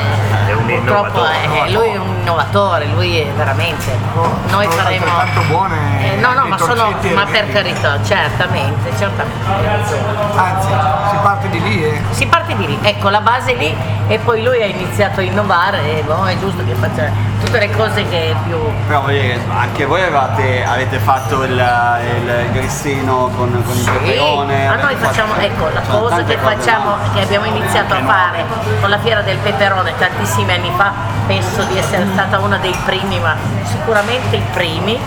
È 0.47 0.53
un 0.53 0.65
purtroppo 0.67 1.09
innovatore. 1.21 1.65
è- 1.67 1.71
lui 1.71 1.89
è 1.89 1.97
un 1.99 2.15
innovatore, 2.23 2.87
lui 2.87 3.19
è 3.21 3.27
veramente. 3.37 3.97
Noi 4.15 4.35
Sono 4.49 4.71
faremo. 4.71 5.05
altrettanto 5.05 5.41
buone 5.49 5.77
Eh, 6.13 6.17
no, 6.17 6.33
no, 6.33 6.47
i 6.47 6.49
ma 6.49 6.59
sono. 6.59 6.95
Ma 7.15 7.25
per 7.31 7.51
carità, 7.53 7.99
certamente, 8.03 8.91
certamente. 8.99 10.01
Anzi, 10.37 10.69
si 11.11 11.17
parte 11.23 11.49
di 11.51 11.63
lì 11.63 11.85
e 11.85 12.01
Si 12.11 12.27
parte 12.27 12.57
di 12.57 12.67
lì, 12.67 12.79
ecco 12.83 13.09
la 13.11 13.21
base 13.21 13.55
lì 13.55 13.75
e 14.09 14.19
poi 14.19 14.43
lui 14.43 14.61
ha 14.63 14.67
iniziato 14.67 15.21
a 15.21 15.23
innovare 15.23 15.99
e 15.99 16.03
boh, 16.03 16.25
è 16.27 16.39
giusto 16.39 16.65
che 16.65 16.75
faccia 16.75 17.11
tutte 17.43 17.59
le 17.59 17.71
cose 17.71 18.07
che 18.09 18.35
più... 18.45 18.57
Però 18.87 19.01
voglio 19.03 19.21
dire, 19.21 19.41
anche 19.57 19.85
voi 19.85 20.01
avevate, 20.03 20.65
avete 20.65 20.99
fatto 20.99 21.43
il, 21.45 21.53
il 21.53 22.51
grissino 22.53 23.31
con, 23.37 23.51
con 23.65 23.77
il 23.77 23.91
peperone. 23.91 24.69
ma 24.69 24.75
noi 24.77 24.97
facciamo, 24.97 25.33
fatto- 25.35 25.45
ecco, 25.47 25.69
la 25.73 25.81
cosa 25.83 26.23
che 26.25 26.37
facciamo, 26.37 26.85
nuove. 26.97 27.11
che 27.15 27.21
abbiamo 27.23 27.47
iniziato 27.47 27.95
a 27.95 27.97
Anche 27.97 28.11
fare 28.13 28.45
con 28.81 28.91
la 28.91 28.99
fiera 28.99 29.23
del 29.23 29.37
peperone 29.43 29.93
tantissimi 29.99 30.53
anni 30.53 30.73
fa, 30.77 30.93
penso 31.27 31.63
di 31.65 31.79
essere 31.79 32.07
stata 32.13 32.39
una 32.39 32.57
dei 32.59 32.75
primi, 32.85 33.19
ma 33.21 33.35
sicuramente 33.65 34.37
i 34.37 34.43
primi, 34.53 34.99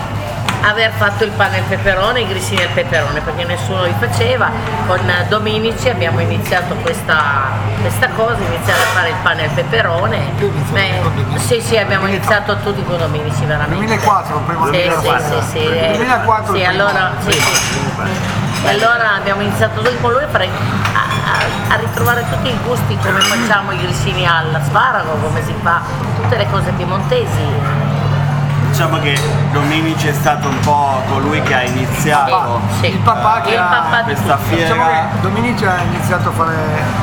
aver 0.62 0.90
fatto 0.96 1.22
il 1.24 1.30
pane 1.30 1.58
al 1.58 1.64
peperone, 1.64 2.20
i 2.20 2.26
grissini 2.26 2.62
al 2.62 2.68
peperone, 2.70 3.20
perché 3.20 3.44
nessuno 3.44 3.84
li 3.84 3.94
faceva. 3.98 4.50
Con 4.86 5.00
Dominici 5.28 5.88
abbiamo 5.88 6.20
iniziato 6.20 6.74
questa, 6.76 7.50
questa 7.80 8.08
cosa, 8.10 8.36
iniziare 8.40 8.80
a 8.82 8.86
fare 8.86 9.08
il 9.10 9.14
pane 9.22 9.44
al 9.44 9.50
peperone. 9.50 10.32
Tu 10.38 10.50
Beh, 10.72 11.00
con 11.02 11.38
sì, 11.38 11.60
sì, 11.60 11.76
abbiamo 11.76 12.06
iniziato 12.06 12.56
tutti 12.58 12.82
con 12.84 12.98
Dominici, 12.98 13.44
veramente. 13.44 13.84
2004, 13.84 14.38
prima 14.46 14.64
Sì, 14.64 14.70
2004. 14.70 15.40
sì, 15.40 15.46
sì, 15.46 15.58
sì, 15.58 15.66
eh, 15.66 15.92
2004 15.96 16.44
sì, 16.54 16.60
primo. 16.62 16.68
allora, 16.68 17.10
sì, 17.24 17.32
sì. 17.32 17.84
E 18.64 18.68
allora 18.70 19.14
abbiamo 19.14 19.42
iniziato 19.42 19.80
tutti 19.80 19.96
con 20.00 20.12
lui 20.12 20.22
a, 20.24 20.28
fare- 20.28 20.48
a- 21.68 21.76
ritrovare 21.76 22.24
tutti 22.28 22.48
i 22.48 22.58
gusti, 22.64 22.96
come 23.02 23.20
facciamo 23.20 23.72
i 23.72 23.78
grissini 23.78 24.26
all'asparago, 24.26 25.10
come 25.22 25.42
si 25.44 25.54
fa 25.62 25.80
tutte 26.20 26.36
le 26.36 26.46
cose 26.50 26.70
piemontesi. 26.72 27.94
Diciamo 28.70 28.98
che 29.00 29.18
Dominici 29.52 30.08
è 30.08 30.12
stato 30.12 30.48
un 30.48 30.58
po' 30.60 31.00
colui 31.08 31.40
che 31.42 31.54
ha 31.54 31.62
iniziato 31.62 32.60
Sì. 32.80 32.88
Il 32.92 32.98
papà 32.98 33.40
che 33.40 33.52
Il 33.52 33.58
ha- 33.58 33.64
papà 33.64 34.02
questa 34.04 34.36
fiera. 34.36 34.62
Diciamo 34.74 34.86
che 34.90 35.20
Dominici 35.20 35.64
ha 35.64 35.78
iniziato 35.80 36.28
a 36.28 36.32
fare 36.32 36.54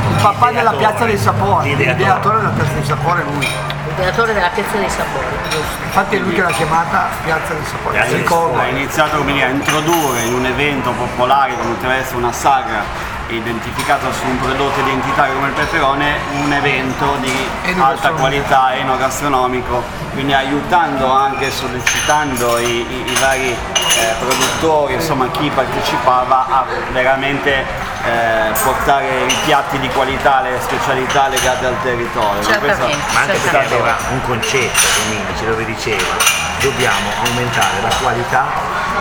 il 0.10 0.22
papà 0.22 0.52
della 0.52 0.72
piazza 0.72 1.06
dei 1.06 1.18
sapori, 1.18 1.70
L'ideatore. 1.76 1.98
l'ideatore 1.98 2.38
della 2.38 2.50
piazza 2.52 2.74
dei 2.74 2.86
sapori 2.86 3.24
lui. 3.24 3.48
L'ideatore 3.88 4.34
della 4.34 4.50
piazza 4.50 4.78
dei 4.78 4.90
sapori, 4.90 5.26
giusto. 5.50 5.84
Infatti 5.84 6.16
è 6.16 6.20
lui 6.20 6.34
che 6.34 6.42
l'ha 6.42 6.52
chiamata 6.52 7.08
piazza 7.24 7.54
dei 7.54 7.66
sapori. 7.66 7.98
Ha 7.98 8.68
iniziato 8.68 9.18
come 9.18 9.34
dire, 9.34 9.46
a 9.46 9.50
introdurre 9.50 10.22
in 10.22 10.34
un 10.36 10.46
evento 10.46 10.92
popolare 10.92 11.58
come 11.58 11.76
deve 11.82 11.96
essere 11.96 12.18
una 12.18 12.32
sagra 12.32 12.84
identificato 13.30 14.12
su 14.12 14.26
un 14.26 14.40
prodotto 14.40 14.80
identitario 14.82 15.34
come 15.36 15.48
il 15.48 15.54
peperone 15.54 16.18
un 16.44 16.52
evento 16.54 17.16
di 17.22 17.34
alta 17.80 18.10
qualità 18.12 18.76
enogastronomico 18.76 19.82
quindi 20.14 20.34
aiutando 20.34 21.12
anche 21.12 21.50
sollecitando 21.52 22.58
i, 22.60 22.66
i- 22.66 23.12
i 23.12 23.18
vari 23.20 23.50
eh, 23.50 24.14
produttori 24.20 24.94
insomma 24.96 25.28
chi 25.32 25.50
partecipava 25.54 26.46
a 26.48 26.66
veramente 26.92 27.66
eh, 28.06 28.52
portare 28.62 29.26
i 29.28 29.36
piatti 29.46 29.80
di 29.80 29.88
qualità 29.90 30.42
le 30.42 30.60
specialità 30.62 31.28
legate 31.30 31.66
al 31.66 31.76
territorio 31.82 32.44
Certamente. 32.44 32.98
ma 33.14 33.20
anche 33.22 33.32
perché 33.34 33.50
Certamente. 33.50 33.74
aveva 33.76 33.98
un 34.10 34.22
concetto 34.24 34.80
Dominici 35.08 35.46
dove 35.46 35.66
diceva 35.66 36.14
dobbiamo 36.60 37.10
aumentare 37.26 37.82
la 37.82 37.90
qualità 38.02 38.46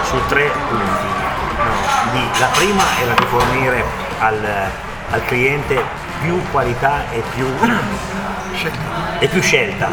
su 0.04 0.16
tre 0.28 0.50
punti 0.68 1.10
no, 1.56 2.10
di- 2.12 2.28
la 2.38 2.46
prima 2.46 2.82
era 3.00 3.12
di 3.14 3.26
fornire 3.26 4.01
al, 4.22 4.38
al 5.10 5.24
cliente 5.26 5.82
più 6.22 6.40
qualità 6.50 7.10
e 7.10 7.22
più, 7.34 7.46
e 9.18 9.26
più 9.26 9.42
scelta. 9.42 9.90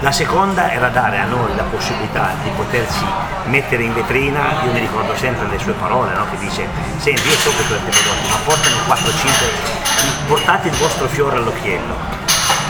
La 0.00 0.12
seconda 0.12 0.70
era 0.70 0.88
dare 0.88 1.18
a 1.18 1.24
noi 1.24 1.54
la 1.56 1.64
possibilità 1.64 2.34
di 2.42 2.50
poterci 2.50 3.04
mettere 3.44 3.82
in 3.82 3.92
vetrina. 3.92 4.62
Io 4.64 4.72
mi 4.72 4.78
ricordo 4.78 5.16
sempre 5.16 5.48
le 5.48 5.58
sue 5.58 5.72
parole 5.72 6.14
no, 6.14 6.26
che 6.30 6.38
dice 6.38 6.66
senti 6.98 7.28
io 7.28 7.34
so 7.34 7.50
che 7.50 7.66
tu 7.66 7.72
avete 7.72 7.90
prodotti 7.90 8.28
ma 8.28 8.36
portami 8.44 8.76
4-5 8.86 10.26
portate 10.26 10.68
il 10.68 10.74
vostro 10.76 11.06
fiore 11.08 11.36
all'occhiello. 11.36 12.20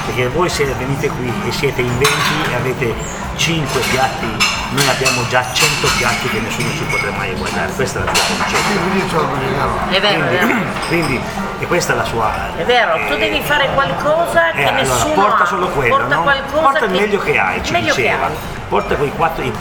Perché 0.06 0.28
voi 0.28 0.48
se 0.48 0.64
venite 0.64 1.08
qui 1.08 1.32
e 1.46 1.52
siete 1.52 1.80
in 1.80 1.98
20 1.98 2.10
e 2.50 2.54
avete 2.54 2.94
5 3.36 3.80
piatti, 3.90 4.61
noi 4.72 4.88
abbiamo 4.88 5.26
già 5.28 5.44
100 5.52 5.88
piatti 5.98 6.28
che 6.28 6.40
nessuno 6.40 6.68
ci 6.70 6.84
potrà 6.84 7.10
mai 7.10 7.34
guardare, 7.34 7.72
questo 7.72 7.98
è 7.98 8.04
ce 8.12 9.16
lo 9.16 9.26
vogliamo. 9.26 9.90
È 9.90 10.00
vero, 10.00 10.24
è 10.24 10.28
vero. 10.28 10.46
Quindi, 10.88 11.20
e 11.58 11.66
questa 11.66 11.92
è 11.92 11.96
la 11.96 12.04
sua... 12.04 12.32
È 12.56 12.64
vero, 12.64 12.94
tu 13.06 13.12
eh, 13.12 13.18
devi 13.18 13.40
fare 13.42 13.68
qualcosa 13.74 14.50
che 14.52 14.60
eh, 14.60 14.64
allora, 14.64 14.82
nessuno 14.82 15.14
porta 15.14 15.42
ha. 15.42 15.46
solo 15.46 15.68
quello, 15.68 15.96
porta 15.96 16.14
no? 16.14 16.22
qualcosa 16.22 16.60
porta 16.62 16.84
il 16.86 16.92
che- 16.92 17.00
meglio 17.00 17.18
che 17.20 17.38
hai, 17.38 17.62
ci 17.62 17.72
che 17.72 17.80
diceva. 17.80 18.26
hai. 18.26 18.32
Porta 18.68 18.94
quei 18.94 19.10
quattro, 19.10 19.44
il, 19.44 19.52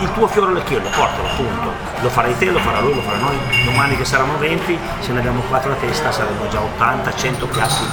il 0.00 0.12
tuo 0.12 0.28
fiore 0.28 0.52
all'occhiello, 0.52 0.88
portalo 0.90 1.28
appunto. 1.28 1.72
Lo 2.00 2.08
farai 2.08 2.38
te, 2.38 2.50
lo 2.50 2.60
farà 2.60 2.78
lui, 2.78 2.94
lo 2.94 3.02
farà 3.02 3.18
noi. 3.18 3.36
Domani 3.64 3.96
che 3.96 4.04
saranno 4.04 4.36
20, 4.38 4.78
se 5.00 5.10
ne 5.10 5.18
abbiamo 5.18 5.40
4 5.48 5.72
a 5.72 5.74
testa 5.74 6.12
saranno 6.12 6.48
già 6.48 6.60
80, 6.60 7.14
100 7.16 7.46
piatti 7.48 7.84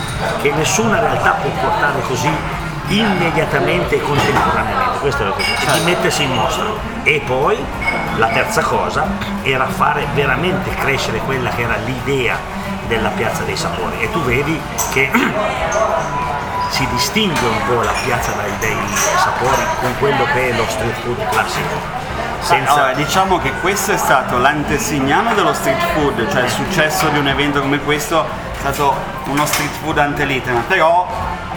che 0.42 0.52
nessuna 0.52 1.00
realtà 1.00 1.32
può 1.32 1.50
portare 1.50 2.02
così 2.02 2.30
immediatamente 2.98 3.96
e 3.96 4.02
contemporaneamente, 4.02 5.00
questo 5.00 5.24
è 5.24 5.26
lo 5.26 5.36
che 5.36 5.44
e 5.44 5.80
di 5.80 5.86
mettersi 5.86 6.24
in 6.24 6.34
mostra. 6.34 6.66
E 7.04 7.22
poi 7.26 7.58
la 8.18 8.28
terza 8.28 8.62
cosa 8.62 9.08
era 9.44 9.66
fare 9.68 10.06
veramente 10.14 10.70
crescere 10.76 11.20
quella 11.20 11.50
che 11.50 11.62
era 11.62 11.78
l'idea 11.86 12.38
della 12.88 13.10
piazza 13.10 13.44
dei 13.44 13.58
sapori. 13.58 14.00
E 14.02 14.12
tu 14.12 14.22
vedi 14.22 14.60
che 14.92 15.10
si 16.70 16.88
distingue 16.92 17.48
un 17.48 17.66
po' 17.68 17.82
la 17.82 17.94
piazza 18.04 18.32
dei, 18.32 18.52
dei 18.60 18.78
sapori 19.18 19.62
con 19.80 19.94
quello 20.00 20.26
che 20.34 20.50
è 20.50 20.56
lo 20.56 20.66
street 20.68 20.96
food 21.02 21.30
classico. 21.30 22.00
Senza, 22.40 22.74
Allora, 22.74 22.94
diciamo 22.94 23.38
che 23.38 23.52
questo 23.62 23.92
è 23.92 23.98
stato 23.98 24.40
l'antesignano 24.40 25.34
dello 25.36 25.54
street 25.54 25.84
food, 25.94 26.28
cioè 26.32 26.42
il 26.44 26.50
successo 26.50 27.08
di 27.10 27.20
un 27.20 27.28
evento 27.28 27.62
come 27.62 27.80
questo 27.80 28.24
è 28.24 28.58
stato 28.60 28.96
uno 29.26 29.46
street 29.46 29.72
food 29.82 30.00
antelitema, 30.00 30.62
però 30.68 31.08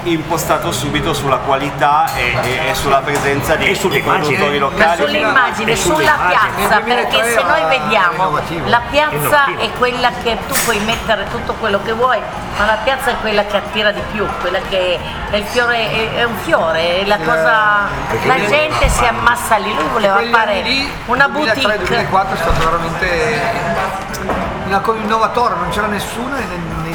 impostato 0.05 0.71
subito 0.73 1.13
sulla 1.13 1.37
qualità 1.39 2.07
e, 2.15 2.37
e- 2.43 2.69
e 2.71 2.75
sulla 2.75 2.99
presenza 2.99 3.55
di, 3.57 3.75
sulle 3.75 3.97
di 3.97 4.03
produttori 4.03 4.57
immagini. 4.57 4.59
Ma 4.59 4.67
locali. 4.67 4.97
sull'immagine, 5.03 5.71
E 5.73 5.77
sulla 5.77 6.17
piazza, 6.29 6.79
Nel 6.79 6.83
2003 6.85 6.95
perché 6.95 7.31
se 7.31 7.43
noi 7.43 7.65
vediamo 7.69 8.39
la 8.67 8.81
piazza 8.91 9.15
Innovativo. 9.17 9.61
è 9.61 9.71
quella 9.79 10.11
che 10.23 10.39
tu 10.47 10.55
puoi 10.65 10.79
mettere 10.81 11.27
tutto 11.31 11.55
quello 11.55 11.81
che 11.83 11.93
vuoi, 11.93 12.21
ma 12.59 12.65
la 12.67 12.79
piazza 12.85 13.11
è 13.11 13.15
quella 13.21 13.45
che 13.45 13.57
attira 13.57 13.91
di 13.93 14.01
più, 14.13 14.27
quella 14.41 14.61
che 14.69 14.99
è 15.31 15.37
il 15.37 15.45
fiore, 15.45 15.77
è, 15.91 16.15
è 16.17 16.25
un 16.25 16.37
fiore, 16.43 17.01
è 17.01 17.05
la 17.07 17.19
cosa. 17.19 17.89
perché 18.09 18.27
La 18.27 18.45
gente 18.47 18.89
si 18.89 19.05
ammassa 19.05 19.57
lì, 19.57 19.75
lui 19.75 19.89
voleva 19.93 20.21
fare 20.31 20.63
una 21.07 21.27
2003-2004 21.27 21.31
boutique. 21.31 22.33
è 22.33 22.37
stato 22.37 22.65
veramente 22.65 23.41
una 24.67 24.79
cosa 24.81 24.99
innovatore, 25.01 25.55
non 25.57 25.69
c'era 25.71 25.87
nessuno 25.87 26.37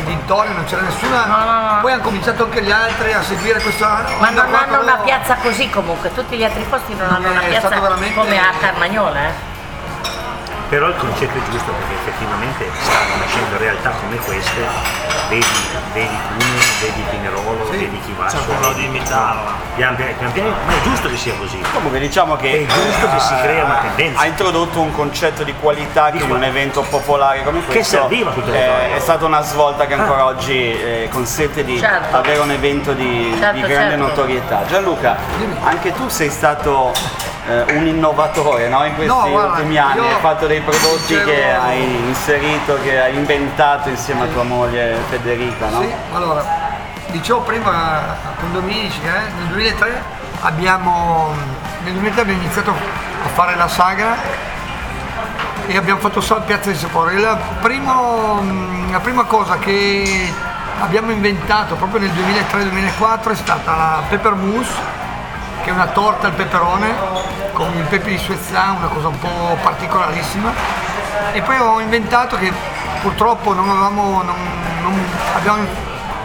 dintorni, 0.10 0.54
non 0.54 0.64
c'era 0.66 0.82
nessuna. 0.82 1.26
No, 1.26 1.38
no, 1.38 1.74
no. 1.74 1.82
Poi 1.82 1.92
hanno 1.92 2.02
cominciato 2.02 2.44
anche 2.44 2.62
gli 2.62 2.72
altri 2.72 3.14
a 3.14 3.22
seguire 3.22 3.62
questa. 3.62 4.06
Ma 4.20 4.30
non 4.30 4.54
hanno 4.54 4.82
una 4.82 4.98
piazza 4.98 5.36
così 5.36 5.70
comunque, 5.70 6.14
tutti 6.14 6.38
gli 6.38 6.44
altri 6.44 6.64
posti 6.64 6.96
non 6.96 7.10
hanno 7.10 7.30
una 7.30 7.42
piazza 7.42 7.80
come 8.16 8.40
a 8.40 8.52
Carmagnola. 8.60 9.20
Eh. 9.20 9.49
Però 10.70 10.88
il 10.88 10.96
concetto 10.98 11.36
è 11.36 11.42
giusto 11.50 11.72
perché 11.72 11.94
effettivamente 11.96 12.70
stanno 12.84 13.16
nascendo 13.18 13.58
realtà 13.58 13.90
come 13.90 14.18
queste, 14.18 14.62
vedi, 15.28 15.46
vedi 15.94 16.16
Cuneo, 16.28 16.62
vedi 16.80 17.04
Pinerolo, 17.10 17.70
vedi 17.72 18.00
Chivasso, 18.06 18.38
Cercano 18.38 18.74
di 18.74 18.84
imitarla. 18.86 19.52
pian 19.76 19.96
piano, 19.96 20.14
pian 20.20 20.32
piano, 20.32 20.50
ma 20.68 20.72
è 20.72 20.82
giusto 20.84 21.10
che 21.10 21.18
sia 21.18 21.34
così. 21.40 21.60
Comunque 21.74 21.98
diciamo 21.98 22.36
che 22.36 22.52
È 22.52 22.72
giusto 22.72 23.10
che 23.10 23.20
si 23.20 23.34
crea 23.42 23.64
una 23.66 23.78
tendenza. 23.80 24.22
ha 24.22 24.26
introdotto 24.28 24.80
un 24.80 24.92
concetto 24.94 25.44
di 25.44 25.56
qualità 25.60 26.12
che 26.12 26.24
in 26.24 26.30
un 26.30 26.44
evento 26.44 26.82
popolare 26.88 27.42
come 27.44 27.64
questo 27.66 27.98
serviva 28.02 28.32
sul 28.32 28.54
eh, 28.54 28.96
è 28.96 29.00
stata 29.00 29.26
una 29.26 29.42
svolta 29.42 29.88
che 29.88 29.96
ancora 29.96 30.26
oggi 30.26 30.54
eh, 30.54 31.08
consente 31.12 31.64
di 31.64 31.80
Certo. 31.80 32.16
avere 32.16 32.38
un 32.42 32.52
evento 32.52 32.94
di, 32.94 33.36
Certo, 33.40 33.56
di 33.56 33.62
grande 33.62 33.90
certo. 33.96 34.06
notorietà. 34.06 34.62
Gianluca, 34.68 35.18
anche 35.64 35.92
tu 35.94 36.08
sei 36.10 36.30
stato 36.30 36.94
eh, 37.48 37.66
un 37.76 37.86
innovatore 37.88 38.68
no? 38.70 38.84
in 38.86 38.96
questi 38.96 39.14
No, 39.14 39.30
guarda, 39.30 39.54
ultimi 39.54 39.78
anni, 39.78 40.00
hai 40.00 40.20
fatto 40.20 40.48
dei 40.48 40.62
prodotti 40.62 41.14
dicevo- 41.14 41.26
che 41.32 41.52
hai 41.54 41.96
inserito, 42.08 42.80
che 42.84 43.02
hai 43.02 43.16
inventato 43.16 43.90
insieme 43.90 44.24
a 44.24 44.28
tua 44.28 44.44
moglie 44.44 44.98
Federica, 45.10 45.70
no? 45.70 45.82
Sì, 45.82 45.92
allora, 46.14 46.44
dicevo 47.08 47.40
prima 47.42 48.02
con 48.40 48.52
Dominici, 48.54 49.00
eh, 49.04 49.10
nel 49.38 49.48
2003 49.48 50.04
abbiamo, 50.42 51.34
nel 51.84 51.94
2003 51.94 52.22
abbiamo 52.22 52.42
iniziato 52.42 52.72
a 52.72 53.28
fare 53.34 53.56
la 53.56 53.68
sagra 53.68 54.16
e 55.68 55.78
abbiamo 55.78 56.00
fatto 56.00 56.22
solo 56.22 56.42
Piazza 56.42 56.70
di 56.72 56.78
Sapore. 56.78 57.14
Il 57.14 57.38
primo- 57.62 58.42
la 58.92 59.00
prima 59.00 59.24
cosa 59.26 59.58
che 59.60 60.34
abbiamo 60.80 61.12
inventato 61.12 61.76
proprio 61.76 62.00
nel 62.00 62.12
2003-2004 62.12 63.32
è 63.32 63.36
stata 63.36 63.76
la 63.76 64.02
pepper 64.08 64.34
mousse, 64.34 64.74
che 65.64 65.70
è 65.70 65.74
una 65.74 65.88
torta 65.88 66.28
al 66.28 66.34
peperone 66.34 66.94
con 67.54 67.74
il 67.76 67.84
pepe 67.84 68.10
di 68.10 68.18
Suezzan, 68.18 68.78
una 68.78 68.88
cosa 68.88 69.08
un 69.08 69.20
po' 69.20 69.58
particolarissima. 69.62 70.52
E 71.34 71.42
poi 71.42 71.58
ho 71.60 71.80
inventato 71.80 72.38
che 72.38 72.52
purtroppo 73.02 73.54
non 73.54 73.70
avevamo, 73.70 74.22
non- 74.24 74.36
non- 74.82 75.06
abbiamo 75.36 75.66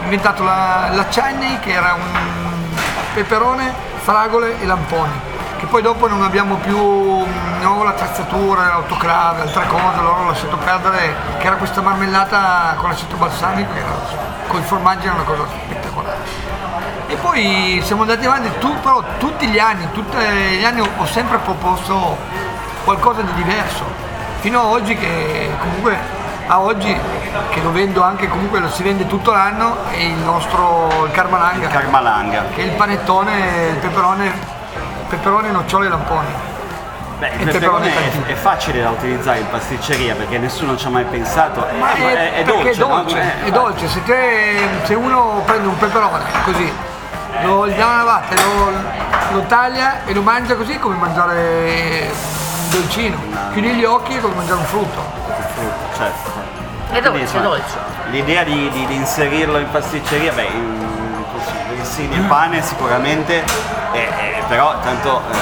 inventato 0.03 0.43
la, 0.45 0.89
la 0.93 1.05
chutney 1.07 1.59
che 1.61 1.73
era 1.73 1.95
un 1.95 2.69
peperone, 3.15 3.73
fragole 4.03 4.61
e 4.61 4.67
lamponi. 4.67 5.33
Che 5.59 5.67
poi 5.67 5.83
dopo 5.83 6.07
non 6.09 6.23
abbiamo 6.23 6.57
più 6.57 7.25
avevo 7.59 7.85
l'attrezzatura, 7.85 8.67
l'autoclave, 8.67 9.43
altre 9.43 9.67
cose, 9.67 9.99
allora 9.99 10.21
ho 10.21 10.27
lasciato 10.27 10.57
perdere, 10.59 11.15
che 11.39 11.47
era 11.47 11.57
questa 11.57 11.81
marmellata 11.81 12.75
con 12.77 12.91
l'aceto 12.91 13.17
balsamico, 13.17 13.71
con 14.49 14.61
i 14.61 14.65
formaggi 14.65 15.07
era 15.07 15.15
una 15.15 15.25
cosa. 15.25 15.45
E 17.07 17.17
poi 17.17 17.81
siamo 17.83 18.03
andati 18.03 18.25
avanti, 18.27 18.51
tu, 18.59 18.75
però 18.81 19.03
tutti 19.19 19.47
gli 19.47 19.59
anni, 19.59 19.89
tutti 19.93 20.17
gli 20.17 20.65
anni 20.65 20.81
ho, 20.81 21.07
sempre 21.07 21.39
proposto 21.39 22.17
qualcosa 22.85 23.21
di 23.21 23.33
diverso, 23.35 23.85
fino 24.41 24.61
a 24.61 24.65
oggi 24.67 24.97
che 24.97 25.51
comunque 25.61 26.23
a 26.47 26.61
oggi 26.61 26.95
che 27.49 27.61
lo 27.63 27.73
vendo 27.73 28.03
anche 28.03 28.29
comunque 28.29 28.59
lo 28.59 28.69
si 28.69 28.83
vende 28.83 29.07
tutto 29.07 29.33
l'anno 29.33 29.89
è 29.91 29.97
il 29.97 30.13
nostro 30.17 31.07
il 31.07 31.11
Carmalanga, 31.11 31.69
Carmalanga. 31.69 32.45
che 32.55 32.61
è 32.61 32.65
il 32.65 32.73
panettone, 32.73 33.69
il 33.71 33.77
peperone, 33.77 34.31
peperone, 35.09 35.51
nocciole 35.51 35.87
e 35.87 35.89
lamponi. 35.89 36.27
Beh, 37.19 37.29
il 37.37 37.41
Il 37.43 37.51
peperone 37.51 37.91
è, 38.27 38.35
facile 38.35 38.83
da 38.83 38.91
utilizzare 38.91 39.39
in 39.39 39.49
pasticceria 39.49 40.15
perché 40.15 40.37
nessuno 40.39 40.77
ci 40.77 40.87
ha 40.87 40.91
mai 40.91 41.05
pensato. 41.05 41.67
Ma 41.79 41.95
Eh, 41.95 42.15
è, 42.15 42.33
è, 42.41 42.45
dolce, 42.45 42.71
è 42.71 42.75
dolce, 42.75 43.15
no? 43.15 43.23
Eh, 43.23 43.45
è 43.45 43.51
dolce. 43.51 43.89
Se, 43.89 44.03
te- 44.05 44.69
se 44.83 44.95
uno 44.95 45.43
prende 45.47 45.69
un 45.69 45.79
peperone 45.79 46.25
così, 46.45 46.71
lo 47.43 47.69
gli 47.69 47.75
dà 47.75 47.87
una 47.87 48.05
vatta, 48.05 48.35
lo, 48.43 48.73
lo 49.33 49.41
taglia 49.43 50.05
e 50.05 50.13
lo 50.15 50.23
mangia 50.23 50.55
così 50.55 50.79
come 50.79 50.97
mangiare 50.97 52.11
un 52.11 52.71
dolcino. 52.71 53.17
Chiudi 53.53 53.75
gli 53.75 53.85
occhi 53.85 54.19
come 54.21 54.35
mangiare 54.35 54.59
un 54.59 54.67
frutto. 54.67 55.03
frutto, 55.55 55.97
certo. 55.97 56.31
È 56.91 57.01
dolce, 57.01 57.11
Quindi, 57.11 57.37
è 57.37 57.41
dolce. 57.41 57.79
L'idea 58.11 58.45
di, 58.45 58.71
di- 58.71 58.87
di 58.87 58.95
inserirlo 58.95 59.59
in 59.59 59.69
pasticceria, 59.71 60.33
beh, 60.33 60.43
in, 60.45 61.25
così, 61.33 61.53
grissini 61.75 62.17
e 62.17 62.21
pane 62.21 62.63
sicuramente, 62.63 63.43
eh, 63.93 63.99
eh, 63.99 64.43
però 64.49 64.79
tanto 64.81 65.21
eh, 65.31 65.35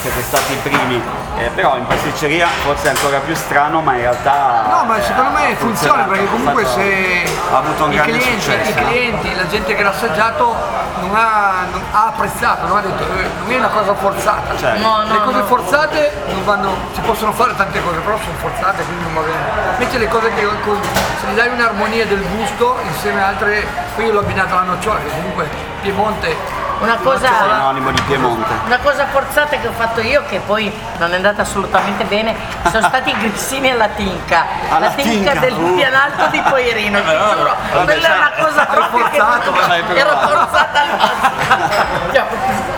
siete 0.00 0.22
stati 0.22 0.52
i 0.52 0.56
primi, 0.62 1.00
eh, 1.38 1.50
però 1.54 1.76
in 1.76 1.86
pasticceria 1.86 2.48
forse 2.62 2.86
è 2.86 2.90
ancora 2.90 3.18
più 3.20 3.34
strano, 3.34 3.80
ma 3.80 3.94
in 3.94 4.00
realtà... 4.00 4.64
No, 4.68 4.84
ma 4.84 4.96
eh, 4.96 5.02
secondo 5.02 5.30
me 5.30 5.54
funziona 5.56 6.02
perché 6.04 6.26
comunque 6.26 6.64
fatto- 6.64 6.80
se 6.80 7.30
ha 7.52 7.56
avuto 7.56 7.84
un 7.84 7.92
i, 7.92 7.94
grande 7.94 8.18
clienti, 8.18 8.40
successo. 8.40 8.70
i 8.70 8.74
no? 8.74 8.88
clienti, 8.88 9.34
la 9.34 9.46
gente 9.46 9.74
che 9.74 9.82
l'ha 9.82 9.90
assaggiato 9.90 10.56
non 11.00 11.10
ha, 11.14 11.66
non 11.70 11.82
ha 11.92 12.06
apprezzato, 12.06 12.66
non 12.66 12.76
ha 12.78 12.80
detto 12.80 13.02
eh, 13.04 13.28
non 13.42 13.52
è 13.52 13.56
una 13.56 13.68
cosa 13.68 13.94
forzata. 13.94 14.56
Certo. 14.56 14.80
No, 14.80 15.04
no, 15.04 15.12
le 15.12 15.20
cose 15.20 15.38
no. 15.38 15.44
forzate 15.44 16.12
non 16.32 16.44
vanno, 16.44 16.74
si 16.92 17.00
possono 17.00 17.32
fare 17.32 17.54
tante 17.56 17.82
cose, 17.82 17.98
però 17.98 18.18
sono 18.18 18.36
forzate 18.38 18.82
quindi 18.84 19.04
non 19.04 19.14
va 19.14 19.20
bene. 19.20 19.72
Invece 19.78 19.98
le 19.98 20.08
cose 20.08 20.32
che 20.34 20.46
con- 20.64 20.80
se 20.82 21.26
gli 21.30 21.34
dai 21.34 21.48
un'armonia 21.48 22.06
del 22.06 22.24
gusto 22.36 22.78
insieme 22.82 23.22
a 23.22 23.28
altre, 23.28 23.66
poi 23.94 24.06
io 24.06 24.12
l'ho 24.12 24.20
abbinato 24.20 24.54
alla 24.54 24.72
nocciola, 24.72 24.98
che 24.98 25.10
comunque 25.10 25.48
Piemonte 25.82 26.57
Una 26.80 26.96
cosa, 26.96 27.28
Sinonimo 27.42 27.90
di 27.90 28.00
Piemonte. 28.02 28.52
una 28.64 28.78
cosa 28.78 29.06
forzata 29.06 29.56
che 29.56 29.66
ho 29.66 29.72
fatto 29.72 30.00
io, 30.00 30.22
che 30.28 30.40
poi 30.46 30.72
non 30.98 31.12
è 31.12 31.16
andata 31.16 31.42
assolutamente 31.42 32.04
bene, 32.04 32.34
sono 32.70 32.86
stati 32.88 33.10
i 33.10 33.16
grissini 33.18 33.70
alla 33.70 33.88
tinca. 33.88 34.44
Alla 34.68 34.86
la 34.86 34.92
tinca, 34.92 35.32
tinca? 35.32 35.40
del 35.40 35.54
Uh. 35.54 35.74
pianalto 35.74 36.26
di 36.28 36.40
Poirino, 36.40 37.00
ti 37.02 37.10
giuro, 37.10 37.56
quella 37.84 38.14
è 38.14 38.16
una 38.16 38.32
cioè, 38.36 38.44
cosa 38.44 38.66
proprio 38.66 39.04
che 39.08 39.18
forzato, 39.18 39.50
ma 39.50 39.66
l'hai 39.66 39.82
ero 39.94 40.18
forzata 40.18 40.80
al 40.80 42.76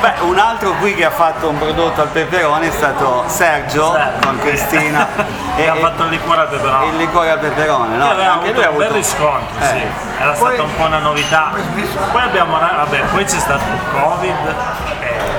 Beh, 0.00 0.12
un 0.20 0.38
altro 0.38 0.72
qui 0.80 0.94
che 0.94 1.04
ha 1.04 1.10
fatto 1.10 1.48
un 1.48 1.58
prodotto 1.58 2.00
al 2.02 2.08
peperone 2.08 2.68
è 2.68 2.70
stato 2.70 3.24
Sergio 3.26 3.92
Sergio. 3.92 4.18
con 4.26 4.38
Cristina 4.38 5.06
E 5.56 5.68
ha 5.68 5.74
fatto 5.76 6.02
il 6.04 6.08
liquore 6.08 6.40
al 6.40 6.48
peperone. 6.48 6.86
il 6.86 6.96
liquore 6.96 7.30
al 7.30 7.38
peperone, 7.38 7.96
no? 7.96 8.10
Aveva 8.10 8.32
Anche 8.32 8.48
avuto 8.50 8.54
lui 8.54 8.64
ha 8.64 8.68
un 8.70 8.76
bel 8.76 8.86
avuto 8.86 8.98
riscontro, 8.98 9.60
Eh. 9.60 9.64
sì. 9.66 9.86
Era 10.20 10.32
Poi- 10.32 10.54
stata 10.54 10.62
un 10.62 10.76
po' 10.76 10.84
una 10.84 10.98
novità. 10.98 11.50
Poi 12.10 12.22
abbiamo, 12.22 12.58
vabbè, 12.58 13.00
poi 13.12 13.24
c'è 13.24 13.38
stato 13.38 13.62
il 13.72 13.78
Covid 13.92 14.54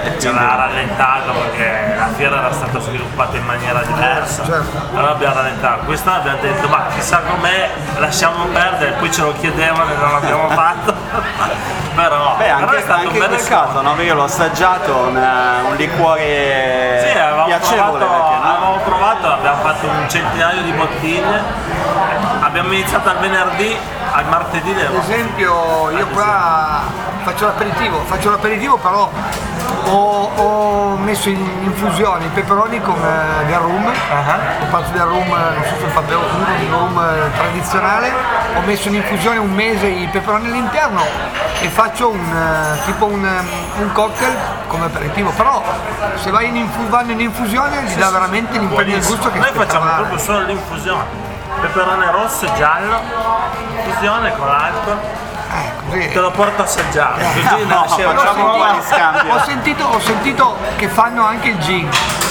e 0.04 0.20
ci 0.20 0.28
aveva 0.28 0.56
rallentato 0.56 1.32
perché 1.32 1.96
la 1.98 2.08
fiera 2.16 2.38
era 2.38 2.52
stata 2.54 2.80
sviluppata 2.80 3.36
in 3.36 3.46
maniera 3.46 3.82
diversa. 3.82 4.46
Certo. 4.46 4.78
Allora 4.96 5.12
abbiamo 5.12 5.34
rallentato. 5.36 5.84
Quest'anno 5.86 6.18
abbiamo 6.20 6.38
detto 6.42 6.68
ma 6.70 6.84
chissà 6.94 7.20
com'è, 7.28 7.70
lasciamo 7.98 8.46
perdere, 8.46 8.92
poi 8.92 9.12
ce 9.12 9.22
lo 9.22 9.34
chiedevano 9.34 9.90
e 9.92 9.96
non 9.96 10.12
l'abbiamo 10.14 10.48
fatto. 10.56 10.94
però, 11.96 12.36
Beh, 12.38 12.44
però 12.46 12.56
anche, 12.58 12.78
è 12.78 12.82
stato 12.82 13.00
anche 13.02 13.08
un 13.14 13.20
bel 13.20 13.30
riscontro. 13.38 13.66
caso, 13.68 13.82
no? 13.82 14.02
Io 14.02 14.14
l'ho 14.14 14.25
assaggiato, 14.26 14.92
un, 14.96 15.16
un 15.16 15.76
liquore 15.76 17.00
Sì, 17.06 17.14
piacevole 17.46 17.98
provato, 17.98 17.98
perché, 17.98 18.36
no? 18.44 18.52
avevamo 18.52 18.80
provato, 18.84 19.28
abbiamo 19.32 19.62
fatto 19.62 19.88
un 19.88 20.10
centinaio 20.10 20.62
di 20.62 20.72
bottiglie, 20.72 21.44
abbiamo 22.42 22.74
iniziato 22.74 23.10
al 23.10 23.18
venerdì, 23.20 23.76
al 24.12 24.26
martedì 24.28 24.72
Ad 24.72 24.94
esempio 24.96 25.90
io 25.92 26.08
qua 26.08 26.84
faccio 27.24 27.46
l'aperitivo, 27.46 28.00
faccio 28.06 28.30
l'aperitivo 28.30 28.78
però 28.78 29.10
ho, 29.88 30.32
ho 30.36 30.98
messo 30.98 31.30
in 31.30 31.46
infusione 31.64 32.26
i 32.26 32.30
peperoni 32.30 32.82
con 32.82 32.96
eh, 32.96 33.46
del 33.46 33.58
rum, 33.58 33.86
ho 33.86 34.66
fatto 34.70 34.92
del 34.92 35.02
rum, 35.04 35.28
eh, 35.28 35.54
non 35.54 35.64
so 35.64 35.76
se 35.80 35.88
fa 35.88 36.02
bene 36.02 36.16
uno, 36.16 36.46
del 36.58 36.70
rum 36.70 37.00
eh, 37.00 37.32
tradizionale, 37.38 38.12
ho 38.56 38.62
messo 38.66 38.88
in 38.88 38.96
infusione 38.96 39.38
un 39.38 39.52
mese 39.52 39.88
i 39.88 40.08
peperoni 40.08 40.48
all'interno 40.48 41.02
e 41.62 41.68
faccio 41.70 42.10
un, 42.10 42.20
eh, 42.20 42.86
tipo 42.86 43.06
un, 43.06 43.26
eh, 43.26 43.82
un 43.82 43.92
cocktail 43.92 44.36
come 44.68 44.86
aperitivo, 44.86 45.32
però 45.32 45.62
se 46.16 46.32
vai 46.32 46.48
in 46.48 46.56
infu- 46.56 46.88
vanno 46.90 47.12
in 47.12 47.20
infusione 47.20 47.84
gli 47.84 47.96
dà 47.96 48.10
veramente 48.10 48.58
l'impegno 48.58 48.92
del 48.98 49.06
gusto 49.06 49.32
che 49.32 49.40
Noi 49.40 49.52
facciamo 49.54 49.90
proprio 49.96 50.18
solo 50.18 50.46
l'infusione. 50.46 51.34
Peperone 51.62 52.12
rosso 52.12 52.46
e 52.46 52.52
giallo, 52.58 53.00
infusione 53.86 54.36
con 54.36 54.48
l'alcol, 54.48 54.98
Eh, 55.90 55.98
così. 55.98 56.10
te 56.12 56.20
lo 56.20 56.32
porto 56.32 56.62
a 56.62 56.66
assaggiare. 56.66 57.24
Così 57.24 57.66
No, 57.66 57.76
nasce 57.88 58.04
una- 58.04 58.32
uguali 58.32 58.80
scambio. 58.82 59.34
ho, 59.34 59.40
sentito, 59.44 59.86
ho 59.86 60.00
sentito 60.00 60.58
che 60.78 60.88
fanno 60.88 61.26
anche 61.26 61.50
il 61.50 61.60
gin. 61.60 61.88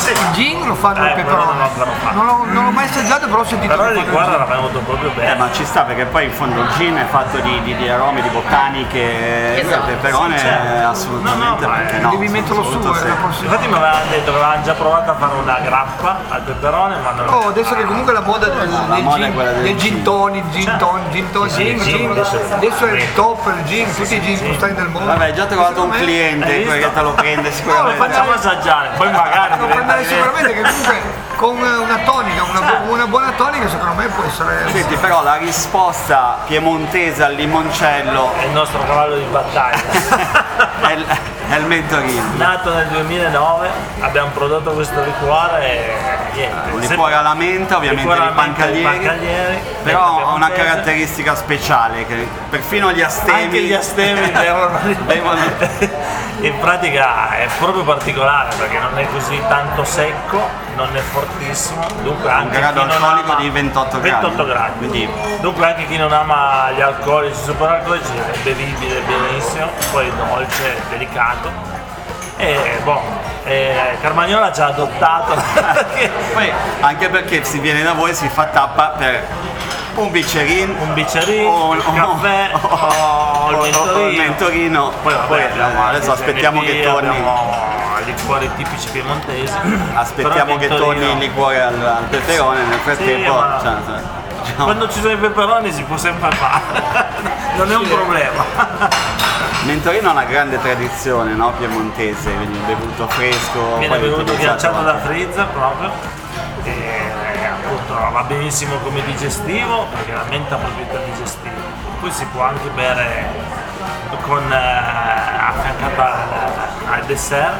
Il 0.06 0.30
gin 0.32 0.66
lo 0.66 0.74
fanno 0.74 1.02
Eh, 1.02 1.08
il 1.08 1.14
peperone. 1.14 1.52
non 1.56 1.70
l'ho. 1.78 2.12
Non 2.12 2.26
l'ho, 2.26 2.44
non 2.52 2.64
l'ho 2.64 2.70
mai 2.72 2.84
assaggiato, 2.84 3.26
però 3.26 3.40
ho 3.40 3.44
sentito 3.44 3.74
Però 3.74 3.88
liquore 3.90 4.24
gin. 4.24 4.34
era 4.34 4.44
venuto 4.44 4.78
proprio 4.80 5.10
Eh, 5.10 5.14
bene. 5.14 5.34
ma 5.36 5.48
ci 5.52 5.64
sta 5.64 5.82
perché 5.82 6.04
poi 6.04 6.24
in 6.24 6.30
fondo 6.32 6.60
il 6.60 6.68
gin 6.76 6.96
è 6.96 7.06
fatto 7.06 7.38
di, 7.38 7.62
di- 7.62 7.74
di 7.76 7.88
aromi, 7.88 8.20
di 8.20 8.28
bottaniche, 8.28 9.60
Esatto, 9.60 9.88
il 9.90 9.96
peperone 9.96 10.36
sì, 10.38 10.44
certo. 10.44 10.88
assolutamente 10.88 11.64
No, 11.66 11.70
no, 11.70 11.76
perché 11.78 11.98
no. 11.98 12.10
Devi 12.10 12.28
metterlo 12.28 12.64
su, 12.64 12.80
sì. 12.82 12.86
la. 13.02 13.08
Infatti 13.44 13.66
mi 13.68 13.74
avevano 13.74 14.04
detto 14.10 14.30
che 14.30 14.36
avevano 14.38 14.62
già 14.62 14.72
provato 14.74 15.10
a 15.10 15.14
fare 15.14 15.32
una 15.42 15.58
grappa 15.62 16.18
al 16.28 16.40
peperone, 16.42 16.96
ma 16.98 17.10
non 17.12 17.28
Oh, 17.28 17.48
adesso 17.48 17.74
che 17.74 17.84
comunque 17.84 18.12
la 18.12 18.20
moda 18.20 18.46
del, 18.48 18.68
del 18.68 19.02
moda 19.02 19.16
è 19.16 19.20
gin, 19.24 19.34
quella 19.34 19.50
del 19.52 19.62
del 19.62 19.76
gin 19.76 19.94
gin. 19.94 20.02
tonic, 20.02 20.50
gin 20.50 20.76
tonic, 20.76 21.10
gin 21.10 21.30
tonic, 21.30 21.52
Sì, 21.52 21.78
sì, 21.80 22.08
adesso 22.52 22.84
è 22.86 22.92
il 22.92 23.14
top, 23.14 23.43
il 23.50 23.64
gin, 23.64 23.94
tutti 23.94 24.14
i 24.14 24.20
gin 24.22 24.38
postali 24.48 24.74
del 24.74 24.86
mondo. 24.88 25.06
Vabbè, 25.12 25.32
già 25.32 25.46
trovato 25.46 25.82
un 25.82 25.92
Secondo 25.92 25.96
me- 25.96 26.02
cliente 26.02 26.62
visto? 26.64 26.90
te 26.90 27.00
lo 27.02 27.12
prende 27.12 27.52
sicuramente. 27.52 27.96
facciamo 28.06 28.30
assaggiare, 28.32 28.88
poi 28.96 29.10
magari 29.10 29.58
Lo 29.58 29.66
diverso. 29.66 30.08
sicuramente 30.08 30.52
che 30.54 30.60
comunque 30.62 31.02
con 31.36 31.56
una 31.56 31.98
tonica, 32.04 32.42
una, 32.42 32.60
bu- 32.60 32.92
una 32.92 33.06
buona 33.06 33.32
tonica 33.36 33.68
secondo 33.68 33.94
me 33.94 34.06
può 34.08 34.24
essere... 34.24 34.64
Senti, 34.70 34.96
però 34.96 35.22
la 35.22 35.36
risposta 35.36 36.38
piemontese 36.46 37.22
al 37.24 37.34
limoncello 37.34 38.32
È 38.38 38.44
il 38.44 38.50
nostro 38.52 38.82
cavallo 38.84 39.16
di 39.16 39.24
battaglia. 39.24 39.82
è 40.88 40.92
il, 40.92 41.04
è 41.48 41.56
il 41.56 41.66
mentorino. 41.66 42.22
Nato 42.36 42.72
nel 42.74 42.86
2009, 42.88 43.68
abbiamo 44.00 44.30
prodotto 44.30 44.72
questo 44.72 45.02
liquore 45.02 45.60
e 45.62 45.94
niente. 46.34 46.70
Un 46.70 46.82
se- 46.82 46.88
liquore 46.88 47.14
alla 47.14 47.34
menta, 47.34 47.76
ovviamente 47.76 48.12
di 48.14 48.28
pancaglieri, 48.34 49.58
però 49.82 50.28
ha 50.30 50.32
una 50.34 50.50
caratteristica 50.50 51.34
speciale 51.34 52.06
che 52.06 52.26
perfino 52.48 52.92
gli 52.92 53.02
astemi 53.02 53.42
Anche 53.42 53.60
gli 53.62 53.72
astemi 53.72 54.30
bevono. 54.30 54.78
bevono- 55.04 55.42
In 56.40 56.58
pratica 56.58 57.30
è 57.36 57.46
proprio 57.58 57.84
particolare 57.84 58.54
perché 58.56 58.78
non 58.78 58.98
è 58.98 59.06
così 59.10 59.40
tanto 59.48 59.82
secco, 59.84 60.46
non 60.76 60.94
è 60.96 61.00
fortissimo, 61.00 61.86
dunque 62.02 62.30
anche 62.30 62.58
grado 62.58 62.80
chi 62.82 62.86
non 62.86 63.02
ama- 63.02 63.34
di 63.36 63.50
28 63.50 64.00
gradi. 64.00 64.24
28 64.26 64.44
gradi. 64.46 64.78
Quindi- 64.78 65.08
Dunque 65.40 65.66
anche 65.66 65.86
chi 65.86 65.96
non 65.96 66.12
ama 66.12 66.70
gli 66.72 66.80
alcolici, 66.80 67.38
superalcolici 67.42 68.10
è 68.16 68.38
bevibile 68.42 69.00
benissimo, 69.00 69.68
poi 69.92 70.10
dolce, 70.16 70.80
delicato. 70.90 71.50
E 72.36 72.80
boh, 72.82 73.00
eh, 73.44 73.96
Carmagnola 74.00 74.52
ci 74.52 74.60
ha 74.60 74.66
adottato 74.66 75.34
Poi, 76.32 76.52
anche 76.80 77.08
perché 77.08 77.44
si 77.44 77.58
viene 77.60 77.82
da 77.82 77.92
voi 77.92 78.10
e 78.10 78.14
si 78.14 78.28
fa 78.28 78.46
tappa 78.46 78.88
per 78.98 79.22
un 79.96 80.10
biccerino, 80.10 80.74
un 80.82 80.92
biccerino, 80.94 81.48
o 81.50 81.70
un 81.70 81.94
caffè, 81.94 82.50
o 82.52 83.48
il 83.50 83.54
o- 83.54 83.58
o 83.58 83.60
mentorino. 83.62 84.08
il 84.08 84.16
mentorino. 84.16 84.92
Poi, 85.02 85.12
vabbè, 85.14 85.26
Poi, 85.26 85.42
abbiamo 85.42 85.86
adesso 85.86 86.12
aspettiamo 86.12 86.60
che 86.60 86.82
torni. 86.82 87.08
abbiamo 87.08 87.62
liquori 88.04 88.50
tipici 88.56 88.88
piemontesi. 88.90 89.54
Aspettiamo 89.94 90.56
che 90.56 90.66
il 90.66 90.76
torni 90.76 91.10
il 91.10 91.18
liquore 91.18 91.62
al, 91.62 91.74
al 91.80 92.04
peperone, 92.04 92.62
nel 92.64 92.78
frattempo. 92.80 93.32
ma- 93.32 93.58
cioè, 93.62 93.72
cioè, 93.86 94.00
diciamo, 94.42 94.64
Quando 94.64 94.88
ci 94.90 95.00
sono 95.00 95.12
i 95.12 95.16
peperoni 95.16 95.72
si 95.72 95.82
può 95.84 95.96
sempre 95.96 96.30
fare, 96.32 97.06
non 97.56 97.70
è 97.72 97.76
un 97.76 97.88
problema. 97.88 98.44
Mentorino 99.64 100.08
ha 100.08 100.12
una 100.12 100.24
grande 100.24 100.60
tradizione 100.60 101.32
no, 101.32 101.52
piemontese, 101.52 102.30
quindi 102.34 102.58
bevuto 102.66 103.08
fresco. 103.08 103.78
Viene 103.78 103.98
bevuto 103.98 104.36
ghiacciato 104.36 104.82
da 104.82 104.98
freezer 104.98 105.46
proprio. 105.46 105.90
Va 108.14 108.22
benissimo 108.22 108.76
come 108.76 109.02
digestivo 109.02 109.86
perché 109.92 110.12
la 110.12 110.22
menta 110.28 110.54
ha 110.54 110.58
proprietà 110.58 110.98
digestive. 110.98 111.60
Poi 111.98 112.12
si 112.12 112.24
può 112.26 112.42
anche 112.42 112.68
bere 112.68 113.26
con 114.20 114.52
eh, 114.52 114.54
affiancata 114.54 116.12
al, 116.12 116.92
al 116.92 117.04
dessert 117.06 117.56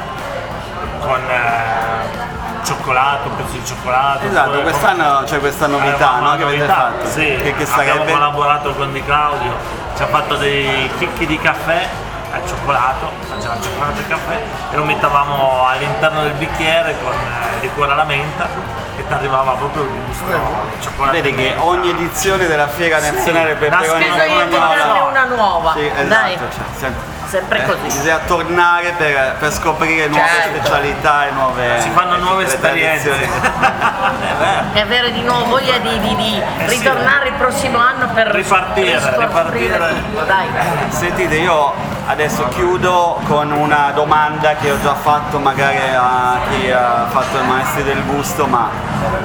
con 1.00 1.20
eh, 1.28 2.62
cioccolato, 2.62 3.30
un 3.30 3.36
pezzo 3.36 3.50
di 3.50 3.64
cioccolato. 3.64 4.26
Esatto, 4.26 4.60
quest'anno 4.60 5.22
c'è 5.24 5.40
questa 5.40 5.66
novità 5.66 6.12
Avevamo 6.12 6.18
no, 6.18 6.28
una 6.28 6.36
che 6.36 6.42
avete 6.44 6.58
novità, 6.58 6.74
fatto. 6.74 7.06
Sì, 7.08 7.36
che, 7.42 7.54
che 7.56 7.64
abbiamo 7.72 8.04
collaborato 8.04 8.74
con 8.74 8.92
Di 8.92 9.04
Claudio, 9.04 9.56
ci 9.96 10.02
ha 10.04 10.06
fatto 10.06 10.36
dei 10.36 10.88
chicchi 10.98 11.26
di 11.26 11.36
caffè 11.36 11.88
al 12.32 12.46
cioccolato, 12.46 13.10
faceva 13.28 13.56
cioccolato 13.60 13.98
e 13.98 14.06
caffè 14.06 14.42
e 14.70 14.76
lo 14.76 14.84
mettevamo 14.84 15.66
all'interno 15.66 16.22
del 16.22 16.34
bicchiere 16.34 16.94
con 17.02 17.12
eh, 17.12 17.60
liquore 17.60 17.90
alla 17.90 18.04
menta 18.04 18.83
ti 19.06 19.12
arrivava 19.12 19.52
proprio 19.52 19.82
il 19.82 19.88
gusto 20.06 20.24
di 20.24 20.80
cioccolato. 20.82 21.12
Vedi 21.14 21.28
e 21.30 21.34
che 21.34 21.54
ogni 21.58 21.90
edizione 21.90 22.46
della 22.46 22.68
Fiera 22.68 23.00
Nazionale 23.00 23.54
Peperone 23.54 23.82
Bisogna 23.98 23.98
Bisogna 23.98 24.16
Carmagnola. 24.26 24.44
inventarne 24.44 24.98
una 25.00 25.24
nuova, 25.24 25.72
Sì, 25.72 25.86
esatto, 25.86 26.04
dai, 26.08 26.36
cioè, 26.36 26.64
sempre- 26.76 27.12
sempre 27.26 27.58
eh, 27.58 27.66
così. 27.66 27.80
bisogna 27.96 28.18
tornare 28.26 28.94
per, 28.96 29.34
per 29.38 29.52
scoprire 29.52 30.06
nuove 30.08 30.26
Certo. 30.28 30.56
specialità 30.58 31.26
e 31.26 31.30
nuove 31.32 31.80
si 31.80 31.90
fanno 31.90 32.16
nuove 32.16 32.44
esperienze. 32.44 33.10
È 33.12 34.36
vero. 34.38 34.62
E 34.72 34.80
avere 34.80 35.12
di 35.12 35.22
nuovo 35.22 35.44
voglia 35.46 35.78
di, 35.78 35.98
di- 36.00 36.14
di 36.16 36.42
Eh 36.58 36.68
sì. 36.68 36.76
ritornare 36.78 37.28
il 37.28 37.34
prossimo 37.34 37.78
anno 37.78 38.08
per 38.08 38.28
Ripartire, 38.28 38.98
ripartire. 39.18 39.78
dai. 40.26 40.46
Sentite, 40.88 41.34
io 41.36 41.72
adesso 42.06 42.46
chiudo 42.48 43.18
con 43.26 43.50
una 43.50 43.90
domanda 43.94 44.54
che 44.56 44.70
ho 44.70 44.80
già 44.82 44.94
fatto 44.94 45.38
magari 45.38 45.78
a 45.94 46.38
chi 46.50 46.70
ha 46.70 47.06
fatto 47.08 47.38
i 47.38 47.46
maestri 47.46 47.82
del 47.82 48.04
gusto, 48.04 48.46
ma 48.46 48.68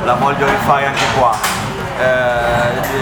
la 0.03 0.13
voglio 0.13 0.45
rifare 0.45 0.85
anche 0.85 1.03
qua. 1.17 1.35
Eh, 1.99 2.97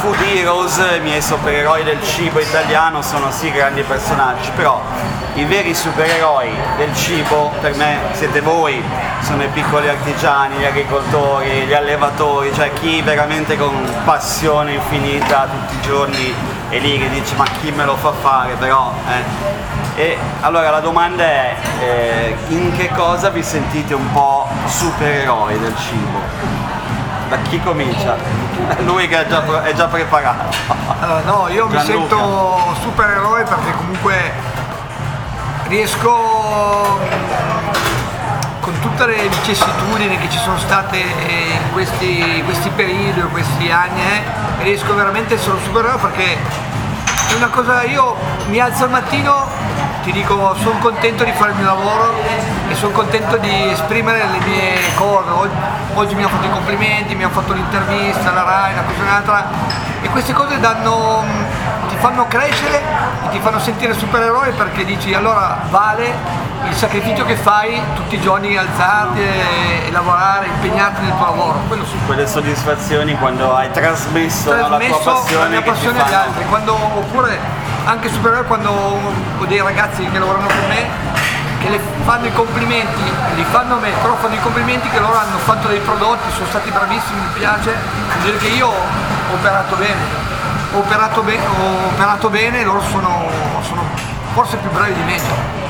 Food 0.00 0.20
Heroes, 0.20 0.80
i 0.96 1.00
miei 1.00 1.20
supereroi 1.20 1.82
del 1.82 2.02
cibo 2.04 2.38
italiano, 2.38 3.02
sono 3.02 3.30
sì 3.32 3.50
grandi 3.50 3.82
personaggi, 3.82 4.50
però 4.54 4.80
i 5.34 5.44
veri 5.44 5.74
supereroi 5.74 6.50
del 6.76 6.94
cibo 6.94 7.52
per 7.60 7.74
me 7.74 7.98
siete 8.12 8.40
voi, 8.40 8.82
sono 9.22 9.42
i 9.42 9.48
piccoli 9.48 9.88
artigiani, 9.88 10.56
gli 10.56 10.64
agricoltori, 10.64 11.64
gli 11.66 11.74
allevatori, 11.74 12.52
cioè 12.54 12.72
chi 12.72 13.02
veramente 13.02 13.56
con 13.56 13.74
passione 14.04 14.74
infinita 14.74 15.48
tutti 15.50 15.74
i 15.74 15.80
giorni 15.80 16.34
è 16.68 16.78
lì 16.78 16.98
che 16.98 17.08
dice 17.08 17.34
ma 17.34 17.44
chi 17.60 17.70
me 17.70 17.84
lo 17.84 17.96
fa 17.96 18.12
fare 18.12 18.54
però 18.54 18.92
eh. 19.08 20.00
e 20.02 20.18
allora 20.40 20.70
la 20.70 20.80
domanda 20.80 21.24
è 21.24 21.56
eh, 21.80 22.36
in 22.48 22.76
che 22.76 22.90
cosa 22.90 23.30
vi 23.30 23.42
sentite 23.42 23.94
un 23.94 24.12
po' 24.12 24.46
supereroi 24.66 25.58
del 25.58 25.74
cibo? 25.76 26.20
Da 27.28 27.36
chi 27.38 27.60
comincia? 27.60 28.16
Lui 28.84 29.08
che 29.08 29.24
è 29.24 29.28
già, 29.28 29.62
è 29.62 29.72
già 29.74 29.86
preparato. 29.86 30.56
Allora, 31.00 31.20
no, 31.24 31.48
io 31.48 31.66
mi 31.66 31.72
Gianluca. 31.72 32.16
sento 32.16 32.74
supereroe 32.80 33.42
perché 33.44 33.72
comunque 33.72 34.32
riesco 35.68 36.98
con 38.68 38.80
tutte 38.80 39.06
le 39.06 39.28
vicissitudini 39.28 40.18
che 40.18 40.28
ci 40.28 40.36
sono 40.36 40.58
state 40.58 40.98
in 40.98 41.72
questi, 41.72 42.42
questi 42.44 42.68
periodi, 42.68 43.18
in 43.18 43.30
questi 43.30 43.70
anni, 43.70 43.98
eh, 43.98 44.62
riesco 44.62 44.94
veramente 44.94 45.36
a 45.36 45.50
un 45.52 45.58
supereroe 45.62 45.96
perché 45.96 46.34
è 46.34 47.34
una 47.34 47.48
cosa, 47.48 47.84
io 47.84 48.14
mi 48.48 48.60
alzo 48.60 48.84
al 48.84 48.90
mattino, 48.90 49.46
ti 50.02 50.12
dico 50.12 50.54
sono 50.60 50.78
contento 50.80 51.24
di 51.24 51.32
fare 51.32 51.52
il 51.52 51.56
mio 51.56 51.64
lavoro 51.64 52.12
e 52.68 52.74
sono 52.74 52.92
contento 52.92 53.38
di 53.38 53.70
esprimere 53.70 54.18
le 54.18 54.46
mie 54.46 54.74
cose. 54.96 55.30
Oggi, 55.30 55.54
oggi 55.94 56.14
mi 56.14 56.24
hanno 56.24 56.30
fatto 56.30 56.46
i 56.46 56.50
complimenti, 56.50 57.14
mi 57.14 57.24
hanno 57.24 57.32
fatto 57.32 57.54
l'intervista, 57.54 58.32
la 58.32 58.42
RAI, 58.42 58.72
una 58.74 58.82
cosa 58.82 59.00
un'altra 59.00 59.48
e 60.02 60.08
queste 60.10 60.34
cose 60.34 60.60
danno, 60.60 61.24
fanno 62.00 62.26
crescere 62.26 62.80
e 63.24 63.28
ti 63.30 63.38
fanno 63.40 63.58
sentire 63.58 63.92
supereroe 63.94 64.50
perché 64.52 64.84
dici 64.84 65.14
allora 65.14 65.58
vale 65.68 66.46
il 66.68 66.74
sacrificio 66.74 67.24
che 67.24 67.36
fai 67.36 67.80
tutti 67.94 68.16
i 68.16 68.20
giorni 68.20 68.56
alzarti 68.56 69.20
e, 69.20 69.86
e 69.86 69.90
lavorare, 69.90 70.46
impegnarti 70.46 71.02
nel 71.02 71.16
tuo 71.16 71.26
lavoro. 71.26 71.60
Quello 71.66 71.84
sì. 71.84 71.96
Quelle 72.06 72.26
soddisfazioni 72.26 73.16
quando 73.16 73.54
hai 73.54 73.70
trasmesso, 73.70 74.50
no, 74.50 74.56
la 74.56 74.66
tua 74.66 74.76
trasmesso 74.76 75.10
passione, 75.10 75.42
la 75.42 75.48
mia 75.48 75.62
passione 75.62 76.02
agli 76.02 76.12
altri, 76.12 76.44
quando, 76.46 76.74
oppure 76.74 77.38
anche 77.84 78.10
superiore 78.10 78.44
quando 78.44 78.70
ho 78.70 79.44
dei 79.46 79.62
ragazzi 79.62 80.04
che 80.04 80.18
lavorano 80.18 80.46
con 80.46 80.68
me 80.68 81.26
che 81.60 81.70
le 81.70 81.80
fanno 82.04 82.26
i 82.26 82.32
complimenti, 82.32 83.02
li 83.34 83.44
fanno 83.50 83.74
a 83.74 83.78
me, 83.78 83.90
però 84.00 84.14
fanno 84.16 84.34
i 84.34 84.40
complimenti 84.40 84.88
che 84.90 85.00
loro 85.00 85.18
hanno 85.18 85.38
fatto 85.38 85.66
dei 85.68 85.80
prodotti, 85.80 86.30
sono 86.32 86.46
stati 86.46 86.70
bravissimi, 86.70 87.20
mi 87.20 87.32
piace, 87.34 87.74
vuol 87.74 88.22
dire 88.22 88.36
che 88.36 88.46
io 88.46 88.68
ho 88.68 89.34
operato 89.34 89.74
bene, 89.74 90.27
ho 90.74 90.78
operato, 90.78 91.22
be- 91.22 91.38
ho 91.38 91.86
operato 91.92 92.28
bene 92.28 92.60
e 92.60 92.64
loro 92.64 92.80
sono, 92.90 93.26
sono 93.66 93.82
forse 94.34 94.56
più 94.56 94.70
bravi 94.70 94.92
di 94.94 95.02
me. 95.02 95.20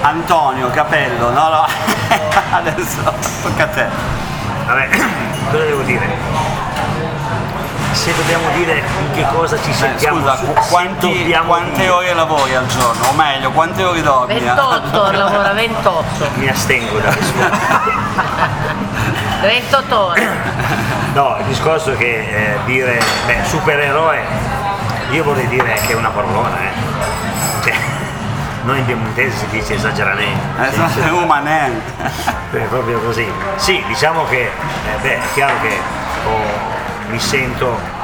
Antonio 0.01 0.71
Capello, 0.71 1.31
no, 1.31 1.49
no. 1.49 1.67
Adesso 2.53 3.03
tocca 3.43 3.65
a 3.65 3.67
te. 3.69 3.87
Vabbè, 4.67 4.89
cosa 5.51 5.65
devo 5.65 5.83
dire? 5.83 6.57
se 7.91 8.15
dobbiamo 8.15 8.45
dire 8.55 8.77
in 9.01 9.11
che 9.13 9.27
cosa 9.33 9.61
ci 9.61 9.71
Eh, 9.71 9.75
sentiamo, 9.75 10.21
scusa, 10.21 10.37
su- 10.37 10.53
quanti- 10.71 11.19
dobbiamo 11.19 11.49
quante 11.49 11.81
dire- 11.81 11.89
ore 11.89 12.15
lavori 12.15 12.55
al 12.55 12.67
giorno? 12.67 13.09
O 13.09 13.13
meglio, 13.15 13.51
quante 13.51 13.83
ore 13.83 14.03
dormi? 14.03 14.39
28 14.39 15.11
lavora 15.17 15.53
28. 15.53 16.31
mi 16.35 16.49
astengo 16.49 16.99
da 16.99 17.11
rispondere. 17.13 17.57
28 19.41 19.99
ore. 19.99 20.29
No, 21.15 21.37
il 21.41 21.45
discorso 21.47 21.93
è 21.93 21.97
che 21.97 22.53
eh, 22.53 22.59
dire 22.67 23.03
beh, 23.27 23.39
supereroe, 23.47 24.23
io 25.11 25.25
vorrei 25.25 25.49
dire 25.49 25.73
che 25.87 25.93
è 25.93 25.95
una 25.95 26.11
parolona, 26.11 26.57
eh. 26.61 27.63
Cioè, 27.63 27.75
noi 28.65 28.79
in 28.79 28.85
piemontese 28.85 29.37
si 29.37 29.47
dice 29.49 29.75
esageramento. 29.75 30.63
Eh, 30.63 30.71
dice- 30.71 31.01
sono 31.03 31.23
umanente. 31.23 31.93
è 32.53 32.65
proprio 32.65 33.01
così. 33.01 33.27
Sì, 33.57 33.83
diciamo 33.87 34.25
che 34.27 34.43
eh, 34.43 35.01
beh, 35.01 35.17
è 35.17 35.21
chiaro 35.35 35.55
che 35.61 35.77
oh, 36.27 37.11
mi 37.11 37.19
sento 37.19 37.97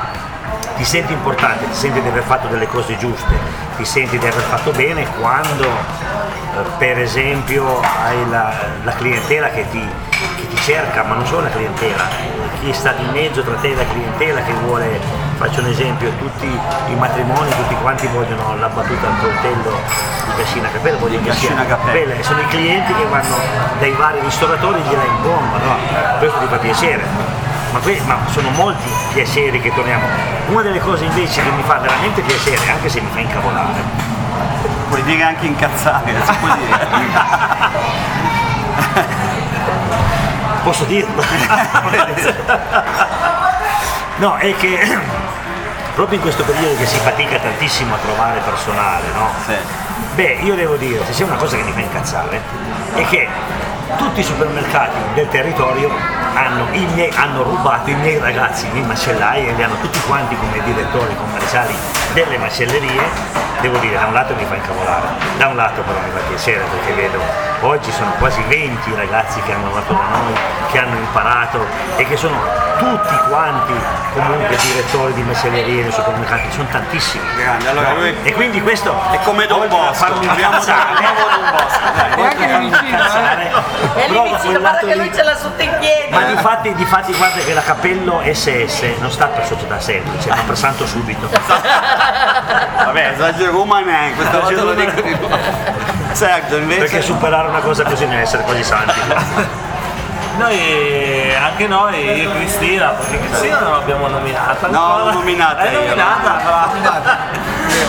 ti 0.77 0.85
senti 0.85 1.12
importante, 1.12 1.67
ti 1.67 1.75
senti 1.75 2.01
di 2.01 2.09
aver 2.09 2.25
fatto 2.25 2.49
delle 2.49 2.67
cose 2.67 2.97
giuste, 2.97 3.38
ti 3.77 3.85
senti 3.85 4.19
di 4.19 4.27
aver 4.27 4.43
fatto 4.43 4.73
bene 4.73 5.07
quando 5.21 5.64
eh, 5.64 6.62
per 6.79 6.99
esempio 6.99 7.81
hai 7.81 8.29
la, 8.29 8.53
la 8.83 8.93
clientela 8.93 9.51
che 9.51 9.69
ti, 9.71 9.88
che 10.37 10.49
ti 10.49 10.57
cerca, 10.57 11.05
ma 11.05 11.14
non 11.14 11.27
solo 11.27 11.43
la 11.43 11.51
clientela, 11.51 12.05
chi 12.64 12.70
è 12.70 12.72
stato 12.72 13.03
in 13.03 13.11
mezzo 13.11 13.42
tra 13.42 13.57
te 13.57 13.72
e 13.72 13.74
la 13.74 13.85
clientela 13.85 14.40
che 14.40 14.55
vuole, 14.64 14.98
faccio 15.37 15.61
un 15.61 15.66
esempio, 15.66 16.11
tutti 16.16 16.46
i 16.46 16.94
matrimoni, 16.94 17.50
tutti 17.50 17.74
quanti 17.83 18.07
vogliono 18.07 18.57
la 18.57 18.68
battuta 18.68 19.07
al 19.07 19.20
coltello 19.20 19.77
di 20.24 20.33
Cascina 20.35 20.70
Capella, 20.70 20.96
vogliono 20.96 21.22
Capella. 21.27 21.92
bella, 21.92 22.14
e 22.14 22.22
sono 22.22 22.40
i 22.40 22.46
clienti 22.46 22.94
che 22.94 23.05
vanno 23.05 23.37
dai 23.79 23.92
vari 23.92 24.20
ristoratori 24.20 24.81
e 24.81 24.83
gliela 24.88 25.05
impongono, 25.05 25.62
no? 25.62 25.77
questo 26.18 26.38
ti 26.38 26.46
fa 26.46 26.57
piacere. 26.57 27.05
Ma, 27.72 27.81
que- 27.81 28.00
ma 28.07 28.16
sono 28.31 28.48
molti 28.50 28.88
piaceri 29.12 29.61
che 29.61 29.70
torniamo. 29.74 30.07
Una 30.46 30.62
delle 30.62 30.81
cose 30.81 31.05
invece 31.05 31.42
che 31.42 31.50
mi 31.50 31.62
fa 31.64 31.77
veramente 31.81 32.22
piacere, 32.22 32.70
anche 32.70 32.88
se 32.88 33.03
mi 33.03 33.11
fa 33.12 33.18
incavolare, 33.18 34.12
Puoi 34.88 35.03
dire 35.03 35.22
anche 35.22 35.44
incazzare, 35.46 36.14
si 36.24 36.33
può 36.40 36.48
dire. 36.55 36.83
posso 40.64 40.85
dirlo? 40.85 41.22
no, 44.16 44.37
è 44.37 44.57
che 44.57 44.98
proprio 45.94 46.16
in 46.16 46.22
questo 46.22 46.42
periodo 46.42 46.74
che 46.77 46.87
si 46.87 46.96
fatica 46.98 47.38
tantissimo 47.38 47.94
a 47.94 47.98
trovare 47.98 48.40
personale, 48.40 49.05
no? 49.14 49.31
Sì. 49.46 49.55
Beh, 50.14 50.38
io 50.42 50.55
devo 50.55 50.77
dire, 50.77 51.05
se 51.05 51.12
c'è 51.12 51.22
una 51.24 51.37
cosa 51.37 51.57
che 51.57 51.62
mi 51.62 51.72
fa 51.72 51.81
incazzare, 51.81 52.40
è 52.94 53.05
che 53.07 53.29
tutti 53.96 54.20
i 54.20 54.24
supermercati 54.24 54.96
del 55.14 55.28
territorio 55.28 55.90
hanno, 56.35 56.66
i 56.72 56.85
miei- 56.94 57.12
hanno 57.16 57.42
rubato 57.42 57.90
i 57.90 57.94
miei 57.94 58.18
ragazzi 58.18 58.68
di 58.70 58.80
macellai 58.83 59.48
e 59.48 59.52
li 59.52 59.62
hanno 59.62 59.76
tutti 59.80 60.00
quanti 60.07 60.37
come 60.37 60.61
direttori 60.64 61.14
commerciali 61.16 61.74
delle 62.12 62.38
macellerie. 62.38 63.42
Devo 63.61 63.78
dire, 63.78 63.96
da 63.98 64.07
un 64.07 64.12
lato 64.12 64.35
mi 64.35 64.44
fa 64.44 64.57
incavolare, 64.57 65.07
da 65.38 65.46
un 65.46 65.57
lato 65.57 65.80
però 65.83 65.98
mi 65.98 66.11
fa 66.12 66.18
piacere 66.28 66.64
perché 66.64 66.92
vedo 66.92 67.18
oggi 67.62 67.90
sono 67.92 68.11
quasi 68.18 68.42
20 68.46 68.90
i 68.90 68.94
ragazzi 68.94 69.40
che 69.40 69.52
hanno 69.52 69.64
lavorato 69.72 69.94
da 69.94 70.18
noi, 70.18 70.35
che 70.70 70.78
hanno 70.80 70.96
imparato 70.98 71.64
e 71.96 72.04
che 72.07 72.16
sono 72.16 72.37
tutti 72.76 73.14
quanti 73.28 73.72
comunque 74.12 74.54
direttori 74.57 75.14
di 75.14 75.22
macellerie 75.22 75.83
nei 75.83 75.92
supermercati, 75.92 76.50
sono 76.50 76.66
tantissimi. 76.70 77.24
Grande, 77.37 77.68
allora 77.70 77.92
No? 77.92 77.98
lui- 78.00 78.14
E 78.22 78.33
quindi 78.35 78.61
questo 78.61 78.94
È 79.12 79.18
come 79.24 79.46
Don 79.46 79.66
Bosco, 79.68 79.94
farmi 79.94 80.26
abbiamo 80.28 80.57
incazzare, 80.57 80.94
trovato 80.94 81.40
Don 81.40 81.50
Bosco, 81.52 81.80
dai. 81.94 82.11
E 83.97 84.09
lì 84.09 84.16
eh? 84.16 84.37
Quel 84.38 84.61
guarda 84.61 84.79
che 84.79 84.87
lì. 84.87 84.97
lui 84.97 85.14
ce 85.14 85.23
l'ha 85.23 85.37
sotto 85.37 85.62
in 85.62 85.75
piedi. 85.79 86.12
Ma 86.12 86.25
difatti, 86.25 86.75
difatti 86.75 87.12
guarda 87.14 87.40
che 87.40 87.55
la 87.55 87.62
cappello 87.62 88.23
SS 88.25 88.83
non 88.99 89.11
sta 89.11 89.27
per 89.27 89.47
società 89.47 89.81
semplice, 89.81 90.29
ma 90.29 90.42
per 90.47 90.57
santo 90.57 90.87
subito. 90.87 91.29
Vabbè, 92.85 93.12
esagero 93.14 93.62
umane, 93.62 94.14
questa 94.14 94.40
volta 94.40 94.62
lo 94.62 94.75
dico 94.75 95.01
di 95.01 95.16
nuovo. 95.18 95.37
Sergio 96.12 96.57
invece... 96.57 96.81
Perché 96.81 97.03
superare 97.03 97.49
una 97.49 97.61
cosa 97.61 97.85
così 97.85 98.07
deve 98.07 98.23
essere 98.23 98.42
quasi 98.44 98.62
santi. 98.62 99.01
Noi, 100.37 101.33
anche 101.35 101.68
noi, 101.68 102.20
io 102.20 102.33
e 102.33 102.35
Cristina, 102.35 102.88
perché 102.88 103.20
Cristina 103.20 103.61
non 103.61 103.73
l'abbiamo 103.73 104.09
nominata. 104.09 104.66
No, 104.66 104.99
l'ho 104.99 105.12
nominata 105.12 105.70
io. 105.70 105.79
nominata, 105.79 106.31
però. 106.42 107.43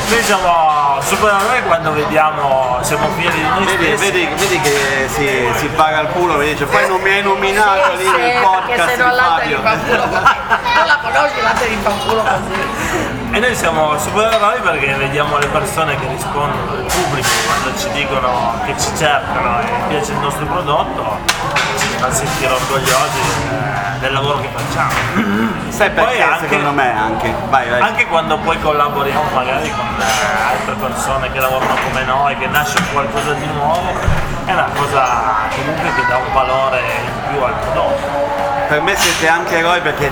Noi 0.10 0.24
siamo 0.24 0.98
supereroi 1.02 1.64
quando 1.64 1.92
vediamo, 1.94 2.78
siamo 2.82 3.08
fieri 3.18 3.36
di 3.36 3.42
noi 3.42 3.66
Vedi, 3.66 3.84
stessi. 3.98 4.12
vedi, 4.12 4.28
vedi 4.36 4.60
che 4.62 5.08
si, 5.14 5.50
si 5.58 5.68
paga 5.70 6.02
il 6.02 6.08
culo 6.10 6.40
e 6.42 6.54
dice 6.54 6.66
poi 6.66 6.88
non 6.88 7.02
mi 7.02 7.10
hai 7.10 7.22
nominato 7.22 7.92
Sì, 7.98 8.04
lì 8.04 8.10
sì, 8.10 8.16
nel 8.18 8.42
podcast 8.42 8.90
se 8.90 8.96
di 8.96 9.02
no 9.02 9.12
l'altra 9.14 9.60
Fabio. 9.62 9.98
Non 10.02 10.86
la 10.86 10.98
conosci, 11.02 11.42
l'altra 11.42 11.66
gli 11.68 11.78
fa 11.82 11.90
culo 12.06 12.22
così. 12.24 13.34
E 13.36 13.40
noi 13.40 13.56
siamo 13.56 13.98
supereroi 14.00 14.62
perché 14.62 14.94
vediamo 14.94 15.38
le 15.38 15.48
persone 15.48 16.00
che 16.00 16.08
rispondono, 16.08 16.78
il 16.80 16.86
pubblico, 16.86 17.28
quando 17.48 17.78
ci 17.78 17.90
dicono 17.92 18.54
che 18.66 18.74
ci 18.80 18.88
cercano 18.96 19.60
e 19.60 19.66
piace 19.90 20.12
il 20.14 20.20
nostro 20.20 20.46
prodotto, 20.46 21.18
ci 21.78 21.88
fa 21.98 22.12
sentire 22.14 22.54
orgogliosi 22.54 23.20
eh, 23.52 23.75
del 24.06 24.14
lavoro 24.14 24.40
che 24.40 24.50
facciamo. 24.54 24.92
Sai 25.70 25.90
perché 25.90 26.22
anche- 26.22 26.48
secondo 26.48 26.72
me 26.72 26.96
anche? 26.96 27.34
Vai, 27.50 27.70
vai. 27.70 27.82
Anche 27.82 28.06
quando 28.08 28.38
poi 28.38 28.60
collaboriamo 28.60 29.24
magari 29.34 29.70
con 29.72 29.86
eh, 30.00 30.54
altre 30.54 30.76
persone 30.76 31.32
che 31.32 31.40
lavorano 31.40 31.74
come 31.84 32.04
noi, 32.04 32.38
che 32.38 32.48
nasce 32.48 32.78
qualcosa 32.94 33.34
di 33.34 33.48
nuovo, 33.48 33.90
è 34.46 34.52
una 34.54 34.70
cosa 34.76 35.48
comunque 35.56 35.94
che 35.96 36.06
dà 36.08 36.18
un 36.18 36.34
valore 36.34 36.80
in 36.80 37.32
più 37.32 37.42
al 37.42 37.54
prodotto. 37.54 38.55
Per 38.68 38.82
me 38.82 38.96
siete 38.96 39.28
anche 39.28 39.58
eroi 39.58 39.80
perché 39.82 40.12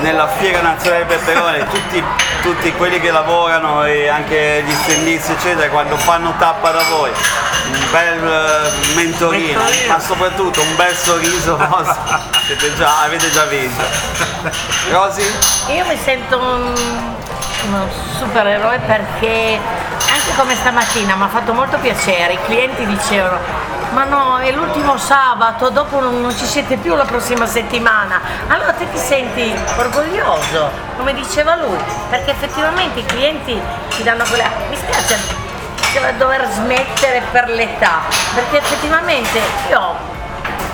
nella 0.00 0.26
fiera 0.26 0.60
nazionale 0.60 1.06
del 1.06 1.18
peperone 1.18 1.66
tutti, 1.68 2.02
tutti 2.42 2.72
quelli 2.72 3.00
che 3.00 3.10
lavorano 3.10 3.84
e 3.84 4.08
anche 4.08 4.62
gli 4.66 4.72
stendisti 4.72 5.32
eccetera 5.32 5.68
quando 5.68 5.96
fanno 5.96 6.34
tappa 6.36 6.72
da 6.72 6.82
voi 6.90 7.10
un 7.70 7.90
bel 7.90 8.24
eh, 8.24 8.94
mentorino, 8.94 9.60
Mentorino. 9.62 9.92
ma 9.92 10.00
soprattutto 10.00 10.60
un 10.60 10.76
bel 10.76 10.94
sorriso 10.94 11.56
vostro, 11.56 12.18
siete 12.46 12.74
già, 12.74 13.02
avete 13.02 13.30
già 13.30 13.44
vinto. 13.44 13.82
Rosy? 14.90 15.22
Io 15.68 15.86
mi 15.86 15.96
sento 15.96 16.38
un, 16.38 16.74
uno 17.66 17.88
supereroe 18.18 18.78
perché 18.80 19.58
anche 20.12 20.34
come 20.36 20.54
stamattina 20.54 21.14
mi 21.14 21.22
ha 21.22 21.28
fatto 21.28 21.52
molto 21.52 21.78
piacere, 21.78 22.34
i 22.34 22.38
clienti 22.44 22.84
dicevano 22.84 23.38
ma 23.92 24.04
no, 24.04 24.38
è 24.38 24.50
l'ultimo 24.52 24.96
sabato, 24.96 25.68
dopo 25.70 26.00
non, 26.00 26.34
ci 26.36 26.46
siete 26.46 26.76
più 26.76 26.94
la 26.94 27.04
prossima 27.04 27.46
settimana. 27.46 28.20
Allora 28.48 28.72
te 28.72 28.90
ti 28.90 28.98
senti 28.98 29.54
orgoglioso, 29.76 30.70
come 30.96 31.14
diceva 31.14 31.56
lui, 31.56 31.78
perché 32.10 32.30
effettivamente 32.30 33.00
i 33.00 33.04
clienti 33.04 33.60
ti 33.90 34.02
danno 34.02 34.24
quella... 34.24 34.44
Mi 34.68 34.76
spiace 34.76 35.40
dover 36.16 36.48
smettere 36.50 37.22
per 37.30 37.48
l'età, 37.50 38.00
perché 38.34 38.58
effettivamente 38.58 39.40
io 39.68 40.11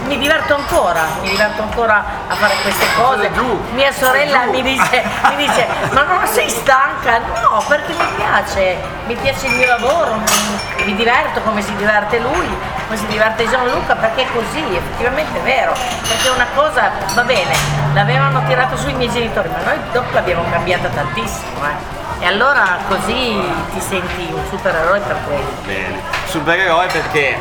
mi 0.06 0.18
diverto 0.18 0.54
ancora, 0.54 1.02
mi 1.20 1.30
diverto 1.30 1.62
ancora 1.62 2.04
a 2.28 2.34
fare 2.34 2.54
queste 2.62 2.86
cose. 2.96 3.30
Mia 3.74 3.92
sorella 3.92 4.44
mi 4.44 4.62
dice, 4.62 5.02
mi 5.28 5.36
dice, 5.36 5.66
ma 5.90 6.02
non 6.02 6.26
sei 6.26 6.48
stanca? 6.48 7.18
No, 7.18 7.62
perché 7.68 7.92
mi 7.92 8.06
piace, 8.16 8.76
mi 9.06 9.14
piace 9.16 9.46
il 9.46 9.54
mio 9.54 9.66
lavoro, 9.66 10.14
mi, 10.14 10.84
mi 10.84 10.94
diverto 10.94 11.40
come 11.40 11.62
si 11.62 11.74
diverte 11.76 12.18
lui, 12.20 12.48
come 12.86 12.96
si 12.98 13.06
diverte 13.06 13.48
Gianluca, 13.48 13.94
perché 13.96 14.22
è 14.22 14.26
così, 14.32 14.64
effettivamente 14.76 15.38
è 15.38 15.42
vero, 15.42 15.72
perché 16.06 16.28
una 16.28 16.46
cosa 16.54 16.90
va 17.14 17.22
bene, 17.22 17.54
l'avevano 17.92 18.42
tirato 18.46 18.76
su 18.76 18.88
i 18.88 18.94
miei 18.94 19.10
genitori, 19.10 19.48
ma 19.48 19.58
noi 19.64 19.78
dopo 19.92 20.12
l'abbiamo 20.12 20.44
cambiata 20.50 20.88
tantissimo. 20.88 21.64
eh. 21.64 21.96
E 22.20 22.26
allora 22.26 22.78
così 22.88 23.40
ti 23.72 23.80
senti 23.80 24.28
un 24.32 24.42
supereroe 24.50 24.98
per 24.98 25.16
quello. 25.24 25.46
Bene. 25.64 26.00
Supereroe 26.26 26.86
perché 26.88 27.38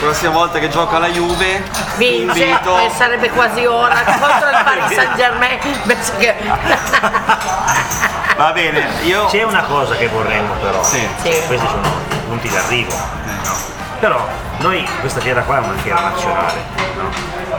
prossima 0.00 0.30
volta 0.32 0.58
che 0.58 0.68
gioco 0.68 0.96
alla 0.96 1.08
Juve 1.08 1.62
Vince 1.96 2.44
invito 2.44 2.78
e 2.78 2.90
sarebbe 2.94 3.30
quasi 3.30 3.64
ora 3.64 3.94
contro 4.04 4.48
il 4.48 4.60
Paris 4.64 4.92
Saint 4.94 5.14
Germain 5.16 5.58
invece 5.62 6.16
che 6.18 6.34
Va 8.36 8.50
bene, 8.52 8.88
io 9.02 9.26
C'è 9.26 9.42
una 9.44 9.62
cosa 9.62 9.94
che 9.94 10.08
vorremmo 10.08 10.54
però, 10.54 10.82
Sì. 10.82 11.06
Sì. 11.22 11.30
questi 11.46 11.66
sono 11.66 11.86
i 12.10 12.16
punti 12.26 12.48
d'arrivo, 12.48 12.92
no? 12.92 13.54
però 14.00 14.26
noi 14.58 14.84
questa 15.00 15.20
fiera 15.20 15.42
qua 15.42 15.56
è 15.56 15.60
una 15.60 15.76
fiera 15.80 16.00
nazionale, 16.00 16.64
no? 16.96 17.10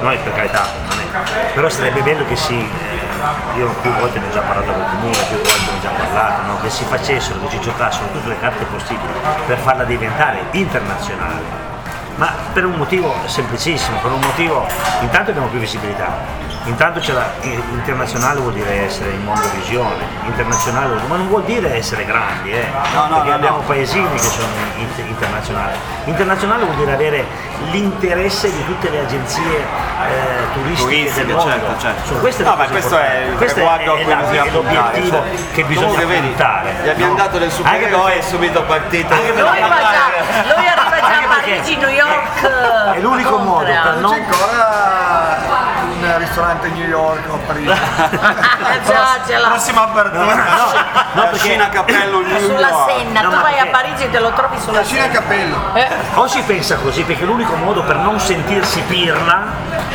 noi 0.01 0.17
per 0.17 0.33
carità, 0.33 0.67
non 0.89 0.99
è- 0.99 1.51
però 1.53 1.69
sarebbe 1.69 2.01
bello 2.01 2.25
che 2.25 2.35
si, 2.35 2.55
eh, 2.59 3.57
io 3.57 3.69
più 3.81 3.89
volte 3.93 4.19
ne 4.19 4.27
ho 4.27 4.31
già 4.31 4.41
parlato 4.41 4.69
con 4.73 4.81
il 4.81 4.87
comune, 4.89 5.17
più 5.29 5.37
volte 5.37 5.71
ne 5.71 5.77
ho 5.77 5.81
già 5.81 5.89
parlato, 5.89 6.41
no? 6.47 6.59
che 6.59 6.69
si 6.69 6.83
facessero, 6.83 7.39
che 7.39 7.49
ci 7.51 7.59
giocassero 7.61 8.07
tutte 8.11 8.27
le 8.27 8.39
carte 8.39 8.65
possibili 8.65 9.13
per 9.47 9.57
farla 9.59 9.85
diventare 9.85 10.43
internazionale. 10.51 11.73
Ma 12.15 12.32
per 12.54 12.63
un 12.65 12.75
motivo 12.75 13.13
semplicissimo, 13.25 13.97
per 13.99 14.12
un 14.12 14.21
motivo, 14.21 14.65
intanto 15.01 15.32
abbiamo 15.32 15.47
più 15.47 15.60
visibilità, 15.60 16.43
Intanto 16.67 16.99
c'è 16.99 17.12
la 17.13 17.30
eh, 17.41 17.62
internazionale 17.73 18.39
vuol 18.39 18.54
dire 18.54 18.86
essere 18.88 19.12
in 19.12 19.23
mondovisione, 19.23 20.04
internazionale 20.25 20.88
vuol- 20.88 21.01
ma 21.08 21.15
non 21.17 21.28
vuol 21.28 21.43
dire 21.43 21.75
essere 21.75 22.06
grandi, 22.06 22.54
eh. 22.54 22.65
No, 22.95 23.01
no, 23.06 23.13
perché 23.17 23.30
no, 23.30 23.36
abbiamo 23.36 23.58
paesini 23.60 24.10
che 24.13 24.17
sono 24.17 24.47
in- 24.78 24.89
internazionali. 25.08 25.78
Internazionale 26.06 26.63
vuol 26.63 26.75
dire 26.78 26.91
avere 26.93 27.25
l'interesse 27.69 28.51
di 28.51 28.65
tutte 28.65 28.89
le 28.89 28.99
agenzie 29.01 29.43
eh, 29.60 30.54
turistiche, 30.54 30.89
Turistiche, 30.89 31.25
del 31.28 31.36
mondo. 31.36 31.51
certo, 31.51 31.80
certo. 31.80 32.06
Sono 32.08 32.19
queste 32.21 32.43
No, 32.43 32.56
ma 32.56 32.65
questo 32.65 32.97
è 32.97 33.25
il 33.30 33.36
Questo 33.38 33.56
traguardo 33.56 33.93
a 33.93 33.97
è, 33.97 34.06
la- 34.06 34.15
bisogna 34.15 34.43
è 34.43 34.49
l'obiettivo 34.49 35.17
puntare, 35.19 35.38
cioè. 35.38 35.51
che 35.54 35.63
bisogna 35.65 35.88
Comunque, 35.88 36.06
vedi, 36.15 36.28
puntare. 36.30 36.73
Gli 36.84 36.89
abbiamo 36.89 37.13
dato 37.13 37.38
del 37.38 37.51
supereroe 37.51 38.17
e 38.17 38.21
subito 38.23 38.63
partito. 38.63 39.13
Anche 39.13 39.32
perché- 39.34 39.60
va 39.62 39.78
già, 39.78 40.49
Parigi, 41.45 41.77
New 41.77 41.89
York. 41.89 42.41
è 42.95 42.99
l'unico 42.99 43.38
modo 43.38 43.65
per 43.65 43.84
Non 43.84 43.99
non- 44.01 44.12
c'è 44.12 44.17
ancora 44.19 45.24
un 46.15 46.21
ristorante 46.21 46.67
a 46.67 46.69
New 46.71 46.88
York 46.88 47.21
o 47.30 47.36
a 47.36 47.38
Parigi. 47.45 47.69
Eh, 47.69 48.80
già, 48.86 49.08
ce 49.25 49.38
l'ha. 49.38 49.47
Prossima 49.49 49.84
apertura. 49.84 50.23
No, 50.23 50.73
La 51.13 51.21
perché 51.23 51.38
Scina 51.38 51.69
Cappello 51.69 52.21
New 52.21 52.39
Sulla 52.39 52.69
York. 52.69 52.91
Senna, 52.91 53.21
No, 53.21 53.30
tu 53.30 53.36
ma 53.36 53.41
vai 53.41 53.54
a 53.54 53.56
perché- 53.65 53.71
Parigi 53.71 54.04
e 54.04 54.10
te 54.12 54.19
lo 54.19 54.32
trovi 54.32 54.60
sulla 54.60 54.84
Cina 54.84 55.04
Senna. 55.04 55.13
a 55.17 55.21
cappello. 55.21 55.58
Eh, 55.73 55.88
O 56.15 56.28
si 56.28 56.41
pensa 56.41 56.75
così 56.78 57.04
perché 57.04 57.23
è 57.23 57.25
l'unico 57.25 57.56
modo 57.56 57.84
per 57.84 57.95
non 57.97 58.19
sentirsi 58.19 58.82
pirla 58.82 59.43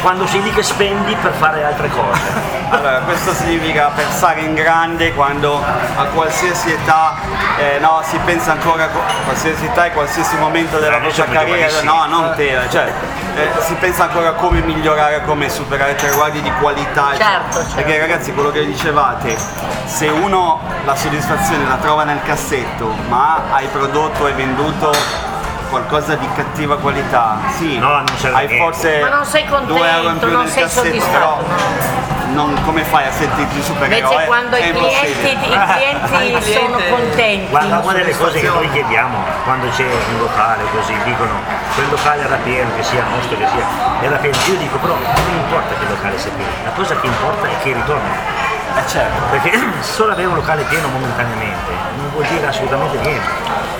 quando 0.02 0.26
sei 0.26 0.42
lì 0.42 0.50
che 0.52 0.62
spendi 0.62 1.14
per 1.16 1.32
fare 1.32 1.64
altre 1.64 1.88
cose. 1.90 2.58
Allora, 2.70 3.00
questo 3.00 3.34
significa 3.34 3.90
pensare 3.94 4.40
in 4.40 4.54
grande 4.54 5.12
quando 5.14 5.62
a 5.96 6.04
qualsiasi 6.04 6.72
età 6.72 7.14
eh, 7.58 7.78
no, 7.80 8.00
si 8.08 8.16
pensa 8.24 8.52
ancora 8.52 8.84
a 8.84 8.88
qualsiasi 9.24 9.64
età 9.66 9.86
e 9.86 9.92
qualsiasi 9.92 10.36
momento 10.36 10.78
della 10.78 10.96
Eh, 10.96 11.00
noi 11.00 11.12
propria 11.12 11.24
siamo 11.24 11.32
carriera, 11.50 11.68
giovanissimi. 11.68 12.10
no, 12.10 12.20
non 12.20 12.34
te, 12.36 12.58
cioè 12.70 12.92
eh, 13.40 13.62
si 13.62 13.74
pensa 13.74 14.04
ancora 14.04 14.30
a 14.30 14.32
come 14.32 14.60
migliorare, 14.60 15.22
come 15.24 15.48
superare 15.48 15.94
traguardi 15.94 16.40
di 16.42 16.52
qualità. 16.60 17.14
Certo, 17.16 17.58
certo. 17.58 17.74
Perché 17.74 17.98
ragazzi, 17.98 18.32
quello 18.32 18.50
che 18.50 18.64
dicevate, 18.66 19.36
se 19.84 20.08
uno 20.08 20.60
la 20.84 20.94
soddisfazione 20.94 21.66
la 21.66 21.76
trova 21.76 22.04
nel 22.04 22.20
cassetto, 22.22 22.94
ma 23.08 23.42
hai 23.50 23.66
prodotto 23.68 24.26
e 24.26 24.32
venduto 24.32 24.92
qualcosa 25.70 26.14
di 26.16 26.28
cattiva 26.34 26.76
qualità, 26.76 27.38
sì, 27.56 27.78
No, 27.78 27.88
non 27.94 28.04
hai 28.34 28.48
forse 28.58 29.00
Ma 29.00 29.08
non 29.08 29.24
sei 29.24 29.46
2 29.46 29.56
euro 29.56 29.78
in 29.78 29.84
contento, 29.84 30.26
più 30.26 30.30
non 30.34 30.42
nel 30.42 30.50
sei 30.52 30.62
cassetto, 30.64 30.84
soddisfatto, 30.86 31.12
però 31.12 31.36
no. 31.46 32.32
non- 32.32 32.62
come 32.64 32.84
fai 32.84 33.06
a 33.06 33.12
sentirti 33.12 33.62
supereroe? 33.62 33.98
Invece 34.12 34.26
quando 34.26 34.56
È 34.56 34.66
i 34.66 34.70
clienti, 34.72 35.06
impossibile. 35.22 35.54
i 35.54 36.00
clienti 36.10 36.52
sono 36.52 36.78
contenti. 36.90 37.46
Guarda, 37.50 37.78
una 37.78 37.92
delle 37.92 38.16
cose 38.16 38.40
che 38.40 38.48
noi 38.48 38.70
chiediamo 38.70 39.16
quando 39.44 39.68
c'è 39.70 39.86
un 40.12 40.18
locale 40.18 40.64
così, 40.72 40.94
dicono 41.04 41.32
quel 41.74 41.88
locale 41.88 42.22
era 42.24 42.36
pieno, 42.42 42.70
che 42.76 42.82
sia 42.82 43.04
nostro 43.04 43.36
che 43.38 43.46
sia, 43.46 43.66
era 44.00 44.16
pieno. 44.16 44.36
Io 44.48 44.56
dico 44.56 44.76
però 44.78 44.94
non 44.94 45.34
importa 45.34 45.74
che 45.76 45.84
il 45.84 45.90
locale 45.90 46.18
sia 46.18 46.30
pieno, 46.36 46.50
la 46.64 46.70
cosa 46.72 46.98
che 47.00 47.06
importa 47.06 47.46
è 47.48 47.58
che 47.62 47.72
ritornano. 47.72 48.49
Eh 48.80 48.88
certo. 48.88 49.22
Perché 49.30 49.58
solo 49.82 50.12
avere 50.12 50.28
un 50.28 50.34
locale 50.34 50.62
pieno 50.64 50.88
momentaneamente 50.88 51.70
non 51.96 52.10
vuol 52.12 52.24
dire 52.26 52.46
assolutamente 52.46 52.98
niente. 52.98 53.28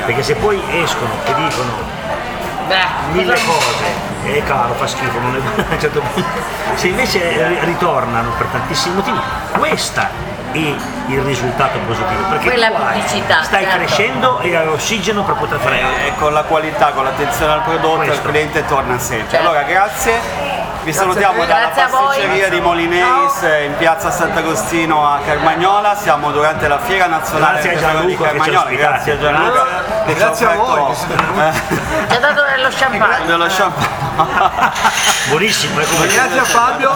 Perché 0.04 0.22
se 0.22 0.34
poi 0.34 0.62
escono 0.82 1.10
e 1.24 1.34
dicono 1.34 1.98
Beh, 2.66 3.12
mille 3.12 3.34
cose, 3.34 3.84
è 4.24 4.42
caro, 4.44 4.74
fa 4.74 4.86
schifo, 4.86 5.18
non 5.18 5.34
è 5.34 5.38
a 5.60 5.72
un 5.72 5.80
certo 5.80 6.00
punto. 6.00 6.28
Se 6.74 6.86
invece 6.86 7.46
ri- 7.48 7.58
ritornano 7.64 8.30
per 8.38 8.46
tantissimi 8.46 8.94
motivi, 8.94 9.18
questa 9.58 10.08
è 10.52 10.56
il 11.06 11.20
risultato 11.22 11.78
positivo. 11.80 12.22
Perché 12.28 12.44
Quella 12.48 12.70
pubblicità, 12.70 13.42
stai 13.42 13.64
certo. 13.64 13.76
crescendo 13.78 14.38
e 14.40 14.54
hai 14.54 14.68
ossigeno 14.68 15.24
per 15.24 15.34
poter 15.34 15.58
fare. 15.58 15.80
E 15.80 16.06
e 16.06 16.14
con 16.16 16.32
la 16.32 16.42
qualità, 16.44 16.90
con 16.92 17.04
l'attenzione 17.04 17.52
al 17.54 17.62
prodotto, 17.62 17.96
Questo. 17.96 18.14
il 18.14 18.20
cliente 18.22 18.64
torna 18.66 18.98
sempre. 18.98 19.30
Certo. 19.30 19.46
Allora, 19.46 19.62
grazie. 19.64 20.49
Vi 20.82 20.94
salutiamo 20.94 21.44
dalla 21.44 21.70
Grazie 21.72 21.86
pasticceria 21.90 22.48
di 22.48 22.60
Molineis 22.60 23.42
in 23.66 23.74
piazza 23.76 24.10
Sant'Agostino 24.10 25.06
a 25.06 25.20
Carmagnola. 25.24 25.94
Siamo 25.94 26.30
durante 26.30 26.68
la 26.68 26.78
Fiera 26.78 27.06
Nazionale 27.06 27.60
Grazie 27.60 27.86
a 27.86 28.00
di 28.00 28.16
Carmagnola. 28.16 28.70
Grazie 28.70 29.12
a 29.12 29.18
Gianluca. 29.18 29.64
che 30.06 30.12
ci 30.12 30.18
Grazie 30.18 30.46
ha 30.46 30.50
a 30.50 30.54
voi 30.54 30.80
offerto. 30.80 31.58
Ci 32.08 32.16
ha 32.16 32.18
dato 32.18 32.42
dello 32.50 32.68
champagne. 32.70 33.26
dello 33.26 33.46
champagne. 33.46 34.00
Buonissimo, 35.28 35.78
è 35.80 35.84
come 35.84 36.06
Grazie 36.08 36.40
a 36.40 36.44
Fabio, 36.44 36.92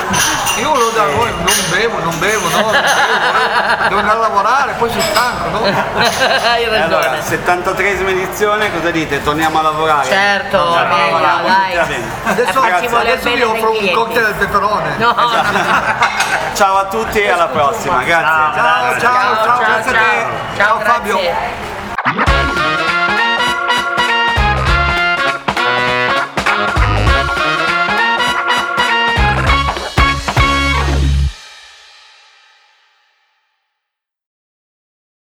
io 0.57 0.69
volevo 0.69 0.91
da 0.91 1.07
voi, 1.07 1.31
non 1.31 1.55
bevo, 1.71 1.99
non 2.01 2.19
bevo, 2.19 2.49
no, 2.49 2.61
non 2.61 2.71
bevo, 2.71 2.85
eh. 2.85 3.89
devo 3.89 4.01
andare 4.01 4.19
a 4.19 4.21
lavorare, 4.21 4.73
poi 4.77 4.91
sono 4.91 5.03
stanco, 5.03 5.49
no? 5.51 5.61
Hai 5.65 6.65
E 6.65 6.81
allora, 6.81 7.11
ragione. 7.11 7.21
73esima 7.21 8.09
edizione, 8.09 8.73
cosa 8.73 8.91
dite? 8.91 9.23
Torniamo 9.23 9.59
a 9.59 9.63
lavorare? 9.63 10.09
Certo, 10.09 10.71
Dai, 10.71 10.87
venga, 10.89 11.41
dai. 11.45 12.03
Adesso, 12.25 12.61
voler 12.61 13.13
adesso 13.13 13.31
vi 13.31 13.43
offro 13.43 13.74
clienti. 13.79 13.95
cocktail 13.95 14.25
al 14.27 14.35
peperone. 14.35 14.97
No, 14.99 15.13
no. 15.17 15.31
Ciao 16.55 16.77
a 16.77 16.85
tutti 16.87 17.21
e 17.21 17.31
alla 17.31 17.49
prossima, 17.49 18.03
grazie. 18.03 18.25
Ciao, 18.25 18.55
Ciao, 18.55 18.99
ciao, 19.01 19.01
ciao, 19.01 19.45
Ciao, 19.45 19.59
grazie 19.59 19.91
a 19.91 19.95
te. 19.95 20.57
ciao, 20.57 20.67
Ciao 20.67 20.81
Fabio. 20.81 21.17
grazie. 21.19 21.74